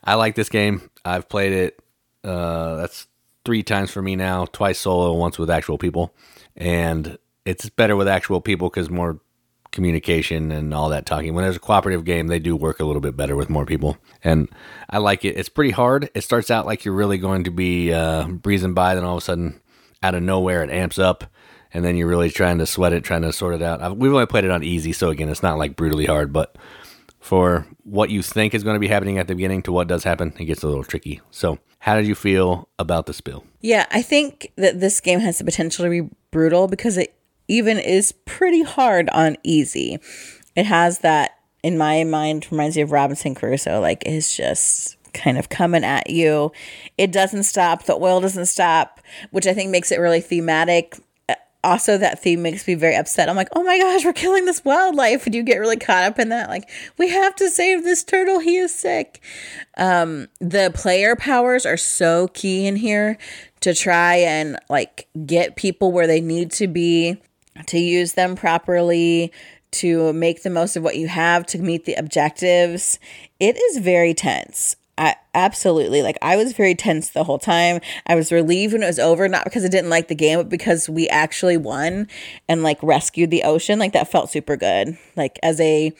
[0.04, 0.90] I like this game.
[1.04, 1.81] I've played it.
[2.22, 3.08] Uh, that's
[3.48, 6.14] three times for me now, twice solo, once with actual people.
[6.54, 9.20] And it's better with actual people because more
[9.70, 11.32] communication and all that talking.
[11.32, 13.96] When there's a cooperative game, they do work a little bit better with more people.
[14.22, 14.50] And
[14.90, 15.38] I like it.
[15.38, 16.11] It's pretty hard.
[16.14, 19.22] It starts out like you're really going to be uh, breezing by, then all of
[19.22, 19.62] a sudden,
[20.02, 21.24] out of nowhere, it amps up.
[21.72, 23.80] And then you're really trying to sweat it, trying to sort it out.
[23.80, 26.54] I've, we've only played it on easy, so again, it's not like brutally hard, but
[27.20, 30.04] for what you think is going to be happening at the beginning to what does
[30.04, 31.20] happen, it gets a little tricky.
[31.31, 33.44] So, how did you feel about the spill?
[33.61, 37.14] Yeah, I think that this game has the potential to be brutal because it
[37.48, 39.98] even is pretty hard on easy.
[40.57, 43.81] It has that, in my mind, reminds me of Robinson Crusoe.
[43.81, 46.52] Like, it's just kind of coming at you.
[46.96, 47.85] It doesn't stop.
[47.85, 49.00] The oil doesn't stop,
[49.31, 50.96] which I think makes it really thematic.
[51.64, 53.29] Also, that theme makes me very upset.
[53.29, 55.27] I'm like, oh my gosh, we're killing this wildlife.
[55.27, 56.49] And you get really caught up in that.
[56.49, 58.38] Like, we have to save this turtle.
[58.38, 59.21] He is sick
[59.77, 63.18] Um, the player powers are so key in here
[63.61, 67.21] to try and like get people where they need to be
[67.66, 69.33] to use them properly
[69.71, 72.99] to make the most of what you have to meet the objectives
[73.40, 78.16] it is very tense I, absolutely like i was very tense the whole time i
[78.16, 80.88] was relieved when it was over not because i didn't like the game but because
[80.88, 82.08] we actually won
[82.48, 85.92] and like rescued the ocean like that felt super good like as a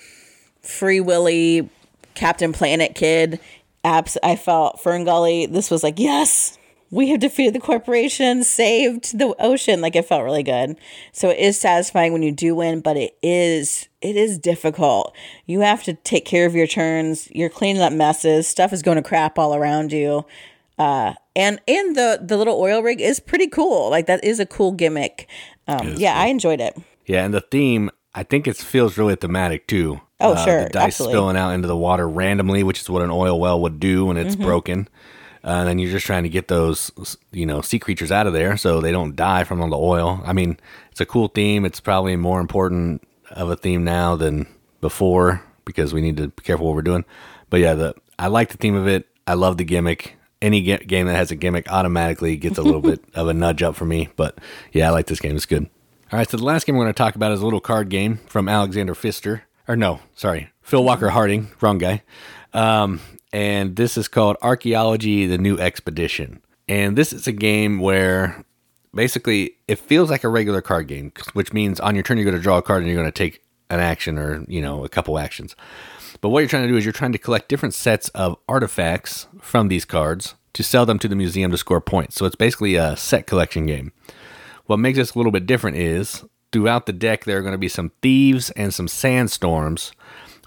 [0.61, 1.71] free willy
[2.19, 3.41] Captain Planet kid.
[3.85, 5.47] Apps, I felt Fern Gully.
[5.47, 6.59] This was like, yes,
[6.91, 9.81] we have defeated the corporation, saved the ocean.
[9.81, 10.77] Like it felt really good.
[11.13, 15.15] So it is satisfying when you do win, but it is it is difficult.
[15.47, 17.29] You have to take care of your turns.
[17.31, 18.47] You're cleaning up messes.
[18.47, 20.25] Stuff is going to crap all around you.
[20.79, 23.91] Uh, and and the the little oil rig is pretty cool.
[23.91, 25.29] Like that is a cool gimmick.
[25.67, 26.23] Um, yeah, cool.
[26.23, 26.79] I enjoyed it.
[27.07, 30.01] Yeah, and the theme I think it feels really thematic too.
[30.21, 30.63] Oh, uh, sure.
[30.65, 31.15] The dice absolutely.
[31.15, 34.17] spilling out into the water randomly, which is what an oil well would do when
[34.17, 34.45] it's mm-hmm.
[34.45, 34.89] broken.
[35.49, 36.93] Uh, and then you're just trying to get those,
[37.33, 40.21] you know, sea creatures out of there so they don't die from all the oil.
[40.27, 40.59] I mean,
[40.91, 41.65] it's a cool theme.
[41.65, 44.47] It's probably more important of a theme now than
[44.83, 47.07] before because we need to be careful what we're doing.
[47.49, 49.09] But yeah, the I like the theme of it.
[49.27, 50.17] I love the gimmick.
[50.43, 53.63] Any ge- game that has a gimmick automatically gets a little bit of a nudge
[53.63, 54.11] up for me.
[54.17, 54.37] But
[54.73, 55.35] yeah, I like this game.
[55.35, 55.65] It's good.
[56.13, 57.89] All right, so the last game we're going to talk about is a little card
[57.89, 59.45] game from Alexander Pfister.
[59.67, 62.03] Or no, sorry, Phil Walker Harding, wrong guy.
[62.53, 63.01] Um,
[63.33, 66.41] and this is called Archaeology The New Expedition.
[66.69, 68.45] And this is a game where
[68.95, 72.37] basically it feels like a regular card game, which means on your turn you're going
[72.37, 74.89] to draw a card and you're going to take an action or, you know, a
[74.89, 75.55] couple actions.
[76.21, 79.29] But what you're trying to do is you're trying to collect different sets of artifacts
[79.41, 82.17] from these cards to sell them to the museum to score points.
[82.17, 83.93] So it's basically a set collection game.
[84.67, 87.59] What makes this a little bit different is throughout the deck, there are going to
[87.59, 89.93] be some thieves and some sandstorms,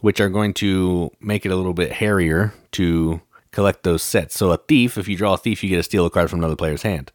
[0.01, 4.35] which are going to make it a little bit hairier to collect those sets.
[4.35, 6.39] So, a thief, if you draw a thief, you get to steal a card from
[6.39, 7.11] another player's hand.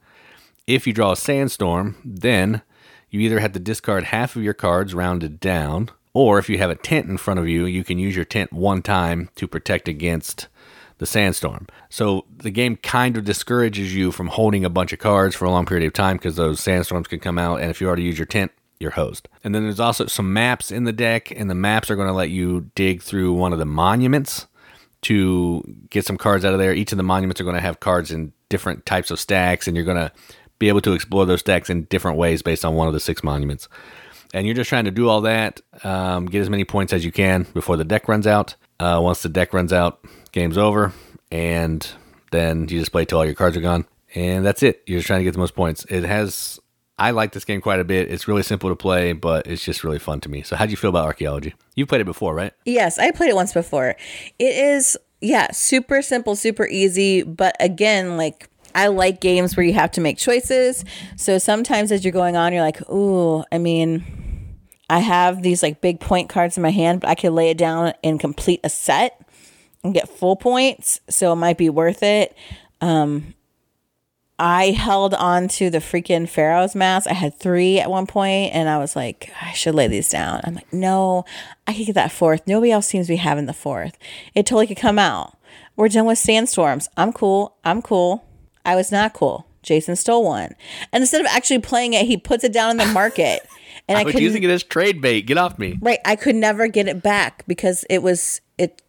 [0.66, 2.62] If you draw a sandstorm, then
[3.10, 6.70] you either have to discard half of your cards rounded down, or if you have
[6.70, 9.88] a tent in front of you, you can use your tent one time to protect
[9.88, 10.48] against
[10.98, 11.66] the sandstorm.
[11.90, 15.50] So the game kind of discourages you from holding a bunch of cards for a
[15.50, 18.18] long period of time because those sandstorms can come out, and if you already use
[18.18, 19.28] your tent, you're hosed.
[19.44, 22.14] And then there's also some maps in the deck, and the maps are going to
[22.14, 24.46] let you dig through one of the monuments
[25.06, 26.74] to get some cards out of there.
[26.74, 29.76] Each of the monuments are going to have cards in different types of stacks, and
[29.76, 30.10] you're going to
[30.58, 33.22] be able to explore those stacks in different ways based on one of the six
[33.22, 33.68] monuments.
[34.34, 37.12] And you're just trying to do all that, um, get as many points as you
[37.12, 38.56] can before the deck runs out.
[38.80, 40.92] Uh, once the deck runs out, game's over,
[41.30, 41.88] and
[42.32, 44.82] then you just play till all your cards are gone, and that's it.
[44.86, 45.84] You're just trying to get the most points.
[45.88, 46.58] It has.
[46.98, 48.10] I like this game quite a bit.
[48.10, 50.42] It's really simple to play, but it's just really fun to me.
[50.42, 51.54] So, how do you feel about archaeology?
[51.74, 52.52] You've played it before, right?
[52.64, 53.96] Yes, I played it once before.
[54.38, 57.22] It is, yeah, super simple, super easy.
[57.22, 60.84] But again, like I like games where you have to make choices.
[61.16, 64.04] So sometimes as you're going on, you're like, ooh, I mean,
[64.88, 67.58] I have these like big point cards in my hand, but I could lay it
[67.58, 69.20] down and complete a set
[69.82, 72.36] and get full points, so it might be worth it.
[72.80, 73.34] Um,
[74.38, 77.08] I held on to the freaking Pharaoh's mask.
[77.08, 80.40] I had three at one point, and I was like, I should lay these down.
[80.44, 81.24] I'm like, no,
[81.66, 82.46] I could get that fourth.
[82.46, 83.96] Nobody else seems to be having the fourth.
[84.34, 85.38] It totally could come out.
[85.74, 86.88] We're done with sandstorms.
[86.96, 87.56] I'm cool.
[87.64, 88.24] I'm cool.
[88.64, 89.46] I was not cool.
[89.62, 90.54] Jason stole one.
[90.92, 93.40] And instead of actually playing it, he puts it down in the market.
[93.88, 95.26] And I, I was using it as trade bait.
[95.26, 95.78] Get off me.
[95.80, 96.00] Right.
[96.04, 98.40] I could never get it back because it was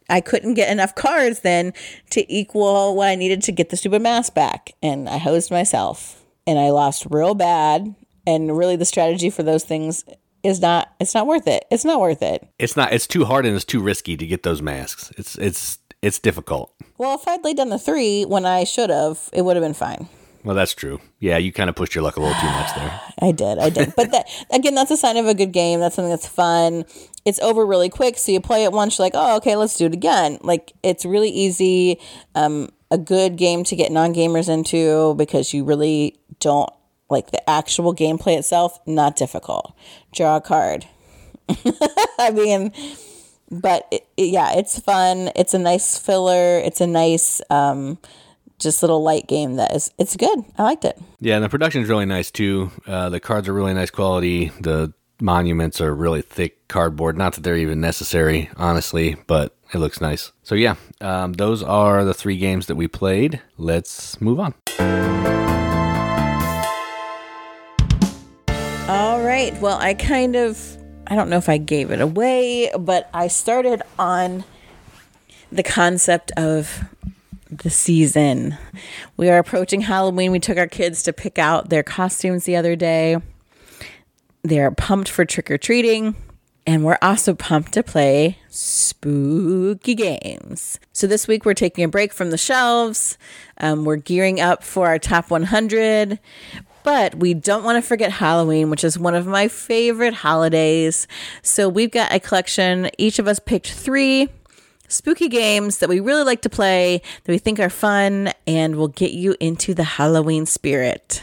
[0.10, 1.74] I couldn't get enough cards then
[2.12, 4.74] to equal what I needed to get the stupid mask back.
[4.82, 7.96] And I hosed myself and I lost real bad.
[8.26, 10.04] And really the strategy for those things
[10.44, 11.66] is not it's not worth it.
[11.72, 12.48] It's not worth it.
[12.60, 15.12] It's not it's too hard and it's too risky to get those masks.
[15.18, 16.74] It's it's it's difficult.
[16.98, 19.74] Well, if I'd laid down the three when I should have, it would have been
[19.74, 20.10] fine.
[20.44, 21.02] Well, that's true.
[21.20, 23.02] Yeah, you kind of pushed your luck a little too much there.
[23.22, 23.60] I did.
[23.60, 23.94] I did.
[23.96, 25.80] But that again, that's a sign of a good game.
[25.80, 26.86] That's something that's fun.
[27.28, 29.86] It's over really quick, so you play it once, you're like, oh, okay, let's do
[29.86, 30.38] it again.
[30.42, 32.00] Like it's really easy.
[32.36, 36.70] Um, a good game to get non gamers into because you really don't
[37.10, 38.80] like the actual gameplay itself.
[38.88, 39.76] Not difficult.
[40.14, 40.86] Draw a card.
[42.18, 42.72] I mean,
[43.52, 45.30] but it, it, yeah, it's fun.
[45.36, 46.60] It's a nice filler.
[46.60, 47.42] It's a nice.
[47.50, 47.98] Um,
[48.60, 50.40] just little light game that is it's good.
[50.58, 50.98] I liked it.
[51.20, 52.72] Yeah, and the production is really nice too.
[52.88, 54.52] Uh, the cards are really nice quality.
[54.62, 57.18] The monuments are really thick cardboard.
[57.18, 60.32] Not that they're even necessary, honestly, but it looks nice.
[60.44, 63.42] So yeah, um, those are the three games that we played.
[63.58, 64.54] Let's move on.
[68.90, 69.54] All right.
[69.60, 70.78] Well, I kind of
[71.08, 74.44] I don't know if I gave it away, but I started on
[75.52, 76.84] the concept of
[77.50, 78.58] the season.
[79.16, 80.32] We are approaching Halloween.
[80.32, 83.18] We took our kids to pick out their costumes the other day.
[84.48, 86.16] They're pumped for trick or treating.
[86.66, 90.80] And we're also pumped to play spooky games.
[90.94, 93.18] So this week we're taking a break from the shelves.
[93.58, 96.18] Um, we're gearing up for our top 100.
[96.84, 101.10] But we don't want to forget Halloween, which is one of my favorite holidays.
[101.42, 102.90] So we've got a collection.
[102.98, 104.30] Each of us picked three
[104.88, 108.88] spooky games that we really like to play, that we think are fun, and will
[108.88, 111.22] get you into the Halloween spirit.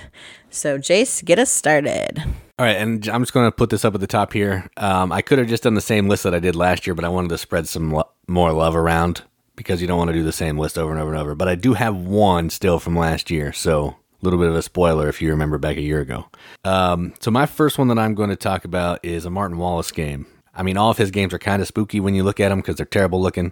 [0.51, 2.23] So, Jace, get us started.
[2.57, 4.71] All right, and I'm just going to put this up at the top here.
[4.77, 7.05] Um, I could have just done the same list that I did last year, but
[7.05, 9.23] I wanted to spread some lo- more love around
[9.57, 11.35] because you don't want to do the same list over and over and over.
[11.35, 14.63] But I do have one still from last year, so a little bit of a
[14.63, 16.27] spoiler if you remember back a year ago.
[16.65, 19.91] Um, so my first one that I'm going to talk about is a Martin Wallace
[19.91, 20.27] game.
[20.55, 22.61] I mean, all of his games are kind of spooky when you look at them
[22.61, 23.51] because they're terrible looking.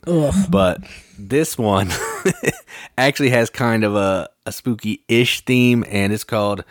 [0.49, 0.79] But
[1.19, 1.91] this one
[2.97, 6.63] actually has kind of a, a spooky ish theme, and it's called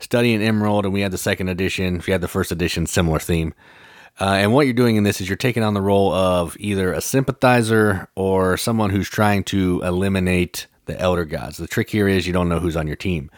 [0.00, 0.84] Study in Emerald.
[0.84, 1.96] And we had the second edition.
[1.96, 3.54] If you had the first edition, similar theme.
[4.20, 6.92] Uh, and what you're doing in this is you're taking on the role of either
[6.92, 11.56] a sympathizer or someone who's trying to eliminate the elder gods.
[11.56, 13.30] The trick here is you don't know who's on your team.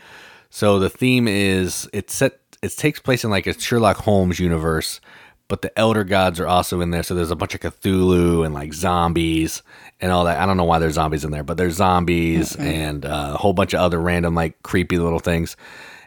[0.50, 2.38] So the theme is it's set.
[2.62, 5.00] It takes place in like a Sherlock Holmes universe,
[5.48, 7.02] but the elder gods are also in there.
[7.02, 9.62] So there's a bunch of Cthulhu and like zombies
[10.00, 10.38] and all that.
[10.38, 13.52] I don't know why there's zombies in there, but there's zombies and uh, a whole
[13.52, 15.56] bunch of other random like creepy little things.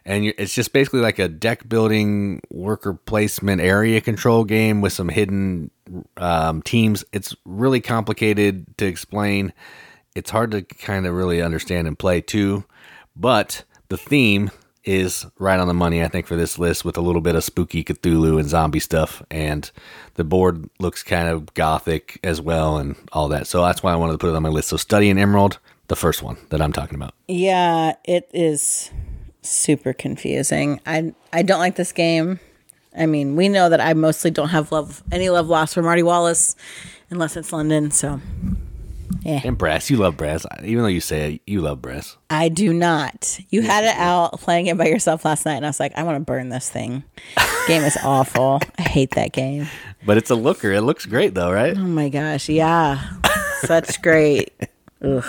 [0.06, 5.10] And it's just basically like a deck building, worker placement, area control game with some
[5.10, 5.72] hidden
[6.18, 7.04] um, teams.
[7.12, 9.52] It's really complicated to explain.
[10.14, 12.66] It's hard to kind of really understand and play too.
[13.16, 14.52] But the theme
[14.84, 17.44] is right on the money, I think, for this list with a little bit of
[17.44, 19.24] spooky Cthulhu and zombie stuff.
[19.32, 19.70] And
[20.14, 23.48] the board looks kind of gothic as well and all that.
[23.48, 24.70] So that's why I wanted to put it on my list.
[24.70, 27.16] So Study in Emerald, the first one that I'm talking about.
[27.28, 28.92] Yeah, it is
[29.50, 30.80] super confusing.
[30.86, 32.40] I I don't like this game.
[32.98, 36.04] I mean, we know that I mostly don't have love any love lost for Marty
[36.04, 36.56] Wallace
[37.10, 38.22] unless it's London, so
[39.26, 39.42] yeah.
[39.44, 40.46] And Brass, you love Brass.
[40.64, 42.16] Even though you say it, you love Brass.
[42.30, 43.40] I do not.
[43.50, 46.04] You had it out playing it by yourself last night and I was like, I
[46.04, 47.04] want to burn this thing.
[47.68, 48.62] game is awful.
[48.78, 49.68] I hate that game.
[50.06, 50.72] But it's a looker.
[50.72, 51.76] It looks great though, right?
[51.76, 53.02] Oh my gosh, yeah.
[53.62, 54.54] Such great.
[55.02, 55.26] Ugh.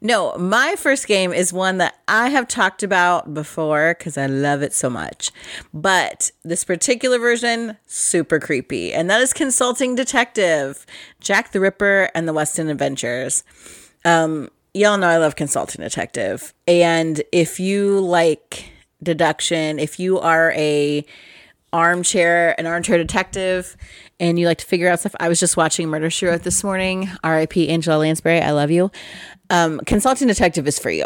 [0.00, 4.62] No, my first game is one that I have talked about before because I love
[4.62, 5.30] it so much.
[5.72, 8.92] But this particular version, super creepy.
[8.92, 10.84] And that is Consulting Detective,
[11.20, 13.42] Jack the Ripper and the West End Adventures.
[14.04, 16.52] Um, y'all know I love Consulting Detective.
[16.68, 18.70] And if you like
[19.02, 21.04] deduction, if you are a
[21.72, 23.76] armchair, an armchair detective,
[24.20, 25.14] and you like to figure out stuff.
[25.20, 27.10] I was just watching Murder She Wrote this morning.
[27.22, 27.68] R.I.P.
[27.68, 28.40] Angela Lansbury.
[28.40, 28.90] I love you.
[29.50, 31.04] Um, Consulting Detective is for you.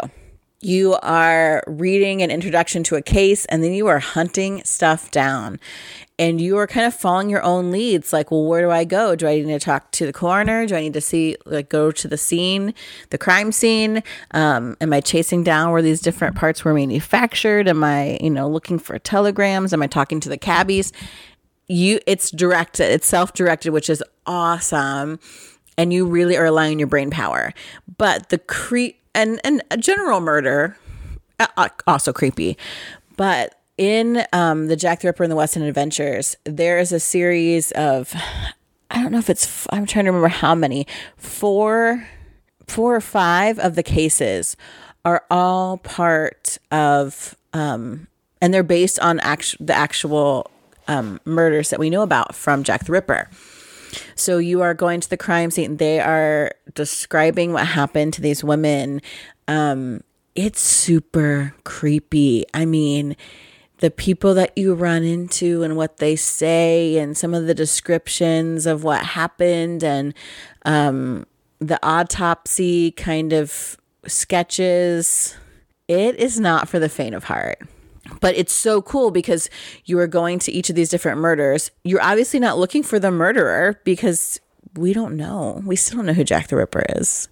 [0.63, 5.59] You are reading an introduction to a case, and then you are hunting stuff down.
[6.19, 8.13] And you are kind of following your own leads.
[8.13, 9.15] Like, well, where do I go?
[9.15, 10.67] Do I need to talk to the coroner?
[10.67, 12.75] Do I need to see, like, go to the scene,
[13.09, 14.03] the crime scene?
[14.35, 17.67] Um, am I chasing down where these different parts were manufactured?
[17.67, 19.73] Am I, you know, looking for telegrams?
[19.73, 20.93] Am I talking to the cabbies?
[21.67, 25.19] You, it's directed, it's self directed, which is awesome.
[25.75, 27.51] And you really are relying your brain power.
[27.97, 30.77] But the cre and and a general murder,
[31.39, 32.57] uh, also creepy.
[33.17, 36.99] But in um, the Jack the Ripper and the West End Adventures, there is a
[36.99, 38.13] series of
[38.89, 42.07] I don't know if it's I'm trying to remember how many four
[42.67, 44.55] four or five of the cases
[45.03, 48.07] are all part of um,
[48.41, 50.49] and they're based on actu- the actual
[50.87, 53.29] um, murders that we know about from Jack the Ripper.
[54.15, 55.77] So you are going to the crime scene.
[55.77, 59.01] They are describing what happened to these women.
[59.47, 60.01] Um,
[60.35, 62.45] it's super creepy.
[62.53, 63.15] I mean,
[63.79, 68.65] the people that you run into and what they say, and some of the descriptions
[68.65, 70.13] of what happened, and
[70.65, 71.25] um,
[71.59, 73.77] the autopsy kind of
[74.07, 75.35] sketches.
[75.87, 77.59] It is not for the faint of heart.
[78.19, 79.49] But it's so cool because
[79.85, 81.71] you are going to each of these different murders.
[81.83, 84.39] You're obviously not looking for the murderer because
[84.75, 85.61] we don't know.
[85.65, 87.27] We still don't know who Jack the Ripper is.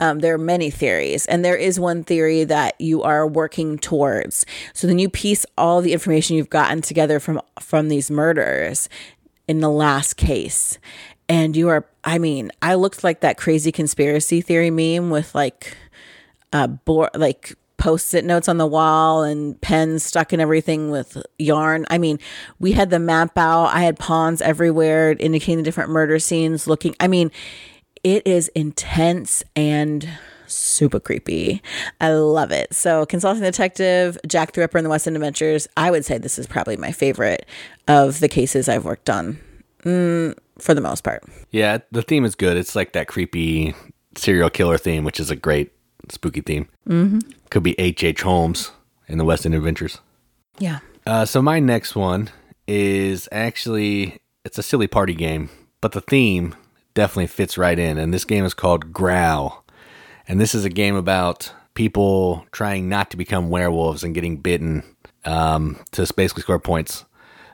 [0.00, 4.44] Um, there are many theories, and there is one theory that you are working towards.
[4.72, 8.88] So then you piece all the information you've gotten together from from these murders
[9.46, 10.78] in the last case,
[11.28, 11.86] and you are.
[12.02, 15.76] I mean, I looked like that crazy conspiracy theory meme with like,
[16.52, 21.84] uh, bo- like post-it notes on the wall and pens stuck in everything with yarn.
[21.90, 22.20] I mean,
[22.60, 23.74] we had the map out.
[23.74, 26.94] I had pawns everywhere indicating the different murder scenes looking.
[27.00, 27.32] I mean,
[28.04, 30.08] it is intense and
[30.46, 31.60] super creepy.
[32.00, 32.72] I love it.
[32.72, 35.66] So, Consulting Detective, Jack the Ripper and the West End Adventures.
[35.76, 37.46] I would say this is probably my favorite
[37.88, 39.40] of the cases I've worked on
[39.82, 41.24] mm, for the most part.
[41.50, 42.56] Yeah, the theme is good.
[42.56, 43.74] It's like that creepy
[44.14, 45.72] serial killer theme, which is a great
[46.10, 46.68] spooky theme.
[46.88, 47.18] Mm-hmm.
[47.50, 48.02] Could be H.
[48.04, 48.22] H.
[48.22, 48.72] Holmes
[49.08, 49.98] in the West End Adventures.
[50.58, 50.80] Yeah.
[51.06, 52.30] Uh, so my next one
[52.66, 55.50] is actually it's a silly party game,
[55.80, 56.54] but the theme
[56.94, 57.98] definitely fits right in.
[57.98, 59.64] And this game is called Growl.
[60.28, 64.82] And this is a game about people trying not to become werewolves and getting bitten
[65.24, 67.04] um, to basically score points.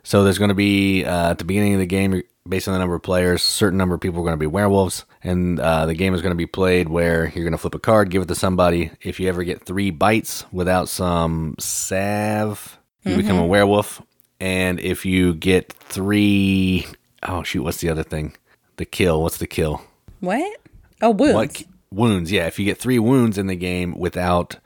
[0.03, 2.79] So there's going to be uh, at the beginning of the game, based on the
[2.79, 5.87] number of players, a certain number of people are going to be werewolves, and uh,
[5.87, 8.23] the game is going to be played where you're going to flip a card, give
[8.23, 8.91] it to somebody.
[9.03, 13.21] If you ever get three bites without some salve, you mm-hmm.
[13.21, 14.03] become a werewolf.
[14.41, 16.87] And if you get three,
[17.23, 18.37] oh shoot, what's the other thing?
[18.77, 19.23] The kill.
[19.23, 19.83] What's the kill?
[20.21, 20.61] What?
[21.03, 21.35] Oh, wounds.
[21.35, 22.31] What, wounds.
[22.31, 24.59] Yeah, if you get three wounds in the game without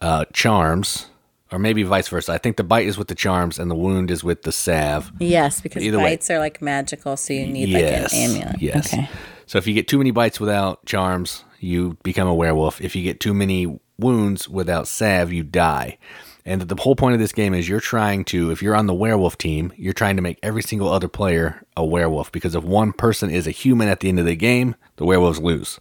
[0.00, 1.06] uh, charms,
[1.52, 2.32] or maybe vice versa.
[2.32, 5.12] I think the bite is with the charms and the wound is with the salve.
[5.18, 6.36] Yes, because Either bites way.
[6.36, 8.62] are like magical, so you need yes, like an amulet.
[8.62, 8.94] Yes.
[8.94, 9.08] Okay.
[9.50, 12.80] So if you get too many bites without charms, you become a werewolf.
[12.80, 15.98] If you get too many wounds without salve, you die.
[16.44, 18.94] And the whole point of this game is you're trying to, if you're on the
[18.94, 22.92] werewolf team, you're trying to make every single other player a werewolf because if one
[22.92, 25.80] person is a human at the end of the game, the werewolves lose.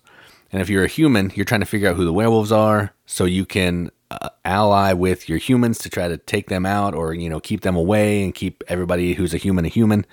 [0.52, 3.26] And if you're a human, you're trying to figure out who the werewolves are so
[3.26, 7.30] you can uh, ally with your humans to try to take them out or you
[7.30, 10.08] know keep them away and keep everybody who's a human a human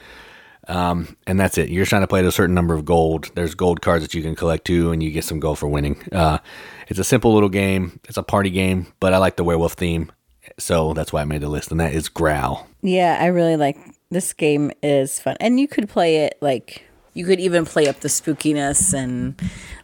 [0.69, 1.69] um, and that's it.
[1.69, 3.31] You're trying to play at a certain number of gold.
[3.35, 6.03] There's gold cards that you can collect too and you get some gold for winning.
[6.13, 6.39] Uh,
[6.89, 8.01] it's a simple little game.
[8.09, 10.11] It's a party game but i like the werewolf theme
[10.59, 12.67] so that's why i made the list and that is growl.
[12.83, 13.77] Yeah i really like
[14.11, 15.37] this game is fun.
[15.41, 19.41] And you could play it like you could even play up the spookiness and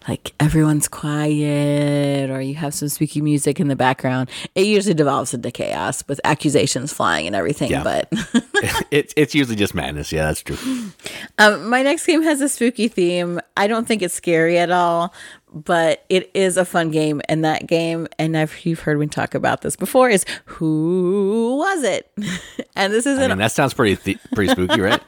[0.08, 4.30] like everyone's quiet or you have some spooky music in the background.
[4.54, 7.70] It usually devolves into chaos with accusations flying and everything.
[7.70, 7.82] Yeah.
[7.82, 8.08] But
[8.90, 10.12] it's it's usually just madness.
[10.12, 10.56] Yeah, that's true.
[11.38, 13.40] Um, my next game has a spooky theme.
[13.56, 15.12] I don't think it's scary at all,
[15.52, 17.20] but it is a fun game.
[17.28, 21.82] And that game, and I've you've heard me talk about this before, is who was
[21.82, 22.10] it?
[22.76, 25.02] and this is I mean, that sounds pretty th- pretty spooky, right?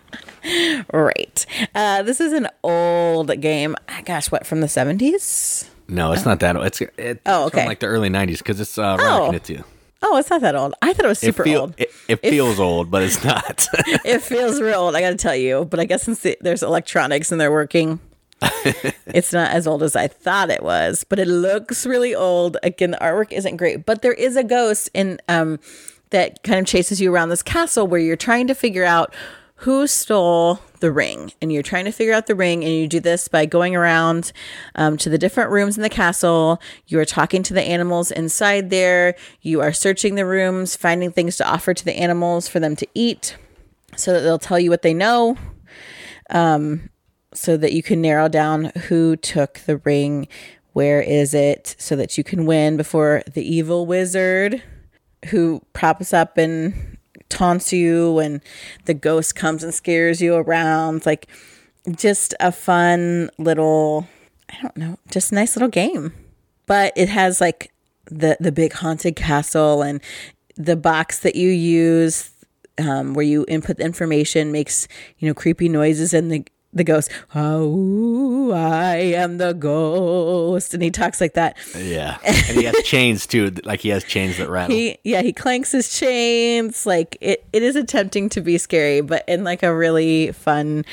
[0.93, 1.47] right.
[1.75, 3.77] Uh, this is an old game.
[4.05, 5.71] Gosh, what from the seventies?
[5.87, 6.67] No, it's not that old.
[6.67, 7.67] It's, it's oh, okay.
[7.67, 9.31] like the early nineties because it's uh, oh.
[9.31, 9.65] Knit
[10.07, 10.75] Oh, it's not that old.
[10.83, 11.75] I thought it was super it feel, old.
[11.79, 13.67] It, it feels old, but it's not.
[14.05, 14.95] it feels real old.
[14.95, 15.65] I got to tell you.
[15.65, 18.01] But I guess since there's electronics and they're working,
[19.07, 21.05] it's not as old as I thought it was.
[21.05, 22.57] But it looks really old.
[22.63, 25.59] Again, the artwork isn't great, but there is a ghost in um
[26.11, 29.13] that kind of chases you around this castle where you're trying to figure out
[29.59, 33.01] who stole the ring and you're trying to figure out the ring and you do
[33.01, 34.31] this by going around
[34.75, 38.71] um, to the different rooms in the castle you are talking to the animals inside
[38.71, 42.77] there you are searching the rooms finding things to offer to the animals for them
[42.77, 43.37] to eat
[43.97, 45.37] so that they'll tell you what they know
[46.31, 46.91] um,
[47.35, 50.29] so that you can narrow down who took the ring
[50.73, 54.63] where is it so that you can win before the evil wizard
[55.27, 56.95] who props up and
[57.29, 58.41] taunts you and
[58.85, 61.05] the ghost comes and scares you around.
[61.07, 61.27] Like
[61.97, 64.07] just a fun little,
[64.51, 66.13] I don't know, just a nice little game.
[66.67, 67.73] But it has like
[68.07, 70.01] the the big haunted castle and
[70.57, 72.31] the box that you use
[72.79, 76.45] um, where you input the information makes you know creepy noises and the
[76.75, 80.75] the ghost, oh, I am the ghost.
[80.75, 81.57] And he talks like that.
[81.77, 82.19] Yeah.
[82.25, 83.51] And he has chains too.
[83.65, 84.77] Like he has chains that rattle.
[84.77, 86.85] He, yeah, he clanks his chains.
[86.85, 90.85] Like it, it is attempting to be scary, but in like a really fun,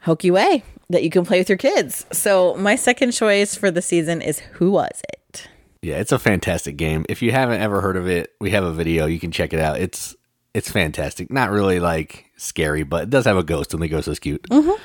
[0.00, 2.04] hokey way that you can play with your kids.
[2.12, 5.48] So my second choice for the season is Who Was It?
[5.82, 7.06] Yeah, it's a fantastic game.
[7.08, 9.06] If you haven't ever heard of it, we have a video.
[9.06, 9.80] You can check it out.
[9.80, 10.14] It's
[10.52, 11.30] it's fantastic.
[11.30, 14.42] Not really like scary, but it does have a ghost, and the ghost is cute.
[14.50, 14.82] Mm-hmm.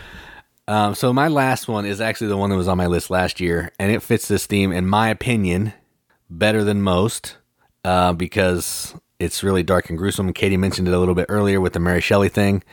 [0.68, 3.39] Um, so my last one is actually the one that was on my list last
[3.39, 5.74] year, and it fits this theme, in my opinion,
[6.30, 7.38] better than most
[7.84, 10.34] uh, because it's really dark and gruesome.
[10.34, 12.63] Katie mentioned it a little bit earlier with the Mary Shelley thing,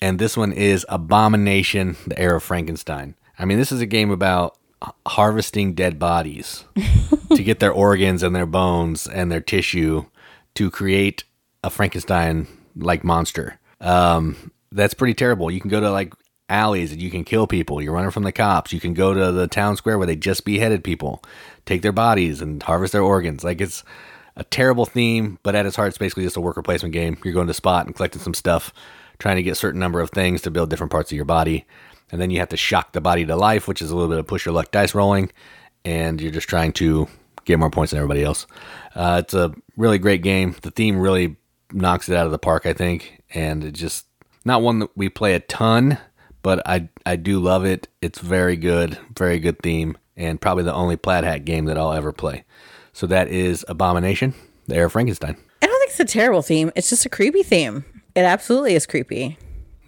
[0.00, 3.14] and this one is Abomination: The Heir of Frankenstein.
[3.38, 4.58] I mean, this is a game about
[5.06, 6.64] harvesting dead bodies
[7.34, 10.06] to get their organs and their bones and their tissue
[10.54, 11.24] to create
[11.62, 13.58] a Frankenstein like monster.
[13.80, 15.50] Um, that's pretty terrible.
[15.50, 16.12] You can go to like
[16.48, 17.82] alleys and you can kill people.
[17.82, 18.72] You're running from the cops.
[18.72, 21.22] You can go to the town square where they just beheaded people,
[21.64, 23.42] take their bodies and harvest their organs.
[23.44, 23.84] Like it's
[24.36, 27.18] a terrible theme, but at its heart, it's basically just a worker placement game.
[27.24, 28.72] You're going to spot and collecting some stuff,
[29.18, 31.64] trying to get a certain number of things to build different parts of your body.
[32.12, 34.18] And then you have to shock the body to life, which is a little bit
[34.18, 35.32] of push your luck dice rolling.
[35.84, 37.08] And you're just trying to
[37.44, 38.46] get more points than everybody else.
[38.94, 40.54] Uh, it's a really great game.
[40.62, 41.36] The theme really
[41.72, 43.22] knocks it out of the park, I think.
[43.34, 44.06] And it just,
[44.44, 45.98] not one that we play a ton
[46.46, 47.88] but I I do love it.
[48.00, 51.92] It's very good, very good theme, and probably the only Plaid Hat game that I'll
[51.92, 52.44] ever play.
[52.92, 54.32] So that is Abomination,
[54.68, 55.36] the Heir of Frankenstein.
[55.60, 56.70] I don't think it's a terrible theme.
[56.76, 57.84] It's just a creepy theme.
[58.14, 59.36] It absolutely is creepy.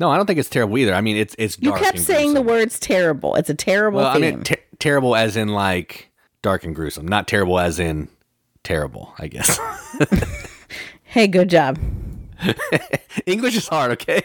[0.01, 0.95] No, I don't think it's terrible either.
[0.95, 2.47] I mean, it's it's You kept saying the gruesome.
[2.59, 3.37] words terrible.
[3.37, 6.11] It's a terrible Well, I mean, ter- terrible as in like
[6.43, 8.09] dark and gruesome, not terrible as in
[8.65, 9.15] terrible.
[9.17, 9.61] I guess
[11.05, 11.79] hey, good job.
[13.27, 13.93] English is hard.
[13.93, 14.23] Okay.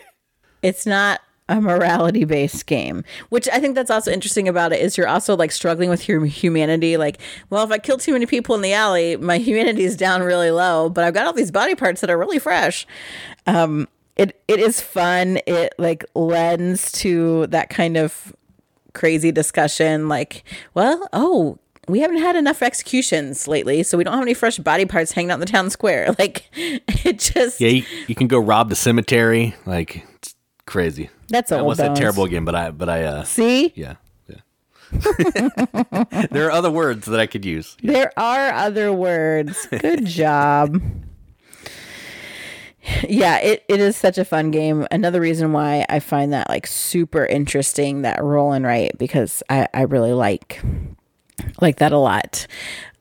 [0.63, 1.21] It's not
[1.53, 5.37] a morality based game, which I think that's also interesting about it is you're also
[5.37, 6.97] like struggling with your humanity.
[6.97, 7.19] Like,
[7.51, 10.49] well, if I kill too many people in the alley, my humanity is down really
[10.49, 12.87] low, but I've got all these body parts that are really fresh.
[13.45, 15.39] Um, it it is fun.
[15.45, 18.35] It like lends to that kind of
[18.93, 20.09] crazy discussion.
[20.09, 20.43] Like,
[20.73, 21.59] well, oh.
[21.85, 25.31] We haven't had enough executions lately, so we don't have any fresh body parts hanging
[25.31, 26.15] out in the town square.
[26.17, 29.53] Like, it just Yeah, you, you can go rob the cemetery.
[29.65, 30.05] Like
[30.65, 31.09] crazy.
[31.27, 31.99] that's I almost said bones.
[31.99, 33.95] terrible again, but I but I uh See, yeah
[34.27, 34.39] yeah.
[36.31, 37.75] there are other words that I could use.
[37.81, 39.67] There are other words.
[39.71, 40.81] Good job.
[43.07, 44.85] Yeah, it, it is such a fun game.
[44.91, 49.67] Another reason why I find that like super interesting, that roll and write, because I,
[49.73, 50.61] I really like
[51.61, 52.45] like that a lot.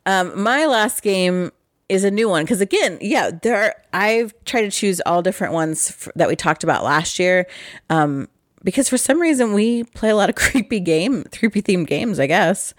[0.06, 1.50] Um, my last game
[1.92, 3.74] is a new one because again, yeah, there are.
[3.92, 7.46] I've tried to choose all different ones that we talked about last year,
[7.90, 8.28] um,
[8.64, 12.18] because for some reason we play a lot of creepy game, creepy themed games.
[12.18, 12.72] I guess.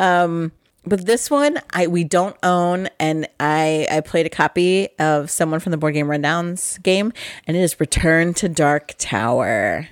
[0.00, 0.50] Um,
[0.84, 5.60] but this one I we don't own, and I I played a copy of someone
[5.60, 7.12] from the board game rundowns game,
[7.46, 9.88] and it is Return to Dark Tower.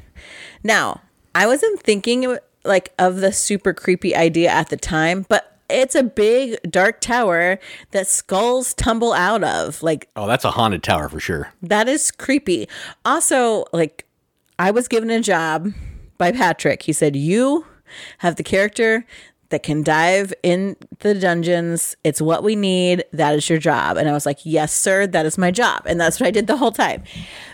[0.64, 1.02] Now,
[1.36, 6.02] I wasn't thinking like of the super creepy idea at the time, but it's a
[6.02, 7.58] big dark tower
[7.90, 9.82] that skulls tumble out of.
[9.82, 11.52] Like Oh, that's a haunted tower for sure.
[11.62, 12.68] that is creepy.
[13.04, 14.04] Also, like
[14.58, 15.72] I was given a job
[16.18, 16.82] by Patrick.
[16.82, 17.66] He said, "You
[18.18, 19.04] have the character
[19.50, 21.94] that can dive in the dungeons.
[22.02, 23.04] It's what we need.
[23.12, 25.06] That is your job." And I was like, "Yes, sir.
[25.06, 27.02] That is my job." And that's what I did the whole time.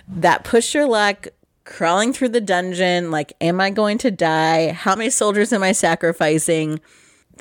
[0.09, 1.29] That push your luck
[1.65, 4.73] crawling through the dungeon like am I going to die?
[4.73, 6.81] How many soldiers am I sacrificing?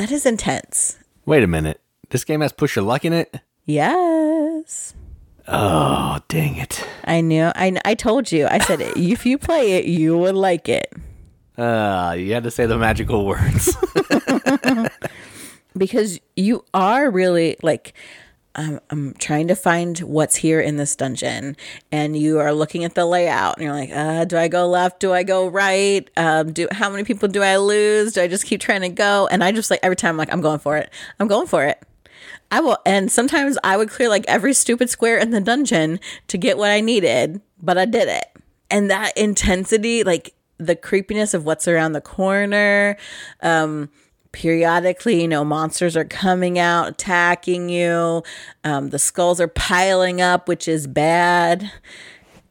[0.01, 0.97] That is intense.
[1.27, 1.79] Wait a minute.
[2.09, 3.39] This game has push your luck in it.
[3.65, 4.95] Yes.
[5.47, 6.83] Oh, dang it.
[7.03, 7.51] I knew.
[7.53, 8.47] I I told you.
[8.47, 10.91] I said if you play it, you would like it
[11.55, 13.77] Uh, you had to say the magical words.
[15.77, 17.93] because you are really like
[18.55, 21.55] um, I'm trying to find what's here in this dungeon,
[21.91, 24.99] and you are looking at the layout, and you're like, uh, do I go left?
[24.99, 26.09] Do I go right?
[26.17, 28.13] Um, do how many people do I lose?
[28.13, 29.27] Do I just keep trying to go?
[29.31, 30.89] And I just like every time, I'm like, I'm going for it.
[31.19, 31.81] I'm going for it.
[32.51, 36.37] I will, and sometimes I would clear like every stupid square in the dungeon to
[36.37, 38.25] get what I needed, but I did it.
[38.69, 42.97] And that intensity, like the creepiness of what's around the corner,
[43.41, 43.89] um,
[44.31, 48.23] periodically, you know, monsters are coming out, attacking you.
[48.63, 51.71] Um, the skulls are piling up, which is bad.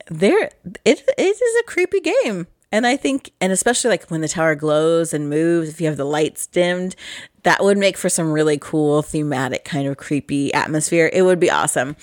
[0.09, 0.51] There,
[0.85, 2.47] it, it is a creepy game.
[2.73, 5.97] And I think, and especially like when the tower glows and moves, if you have
[5.97, 6.95] the lights dimmed,
[7.43, 11.11] that would make for some really cool thematic kind of creepy atmosphere.
[11.13, 11.97] It would be awesome.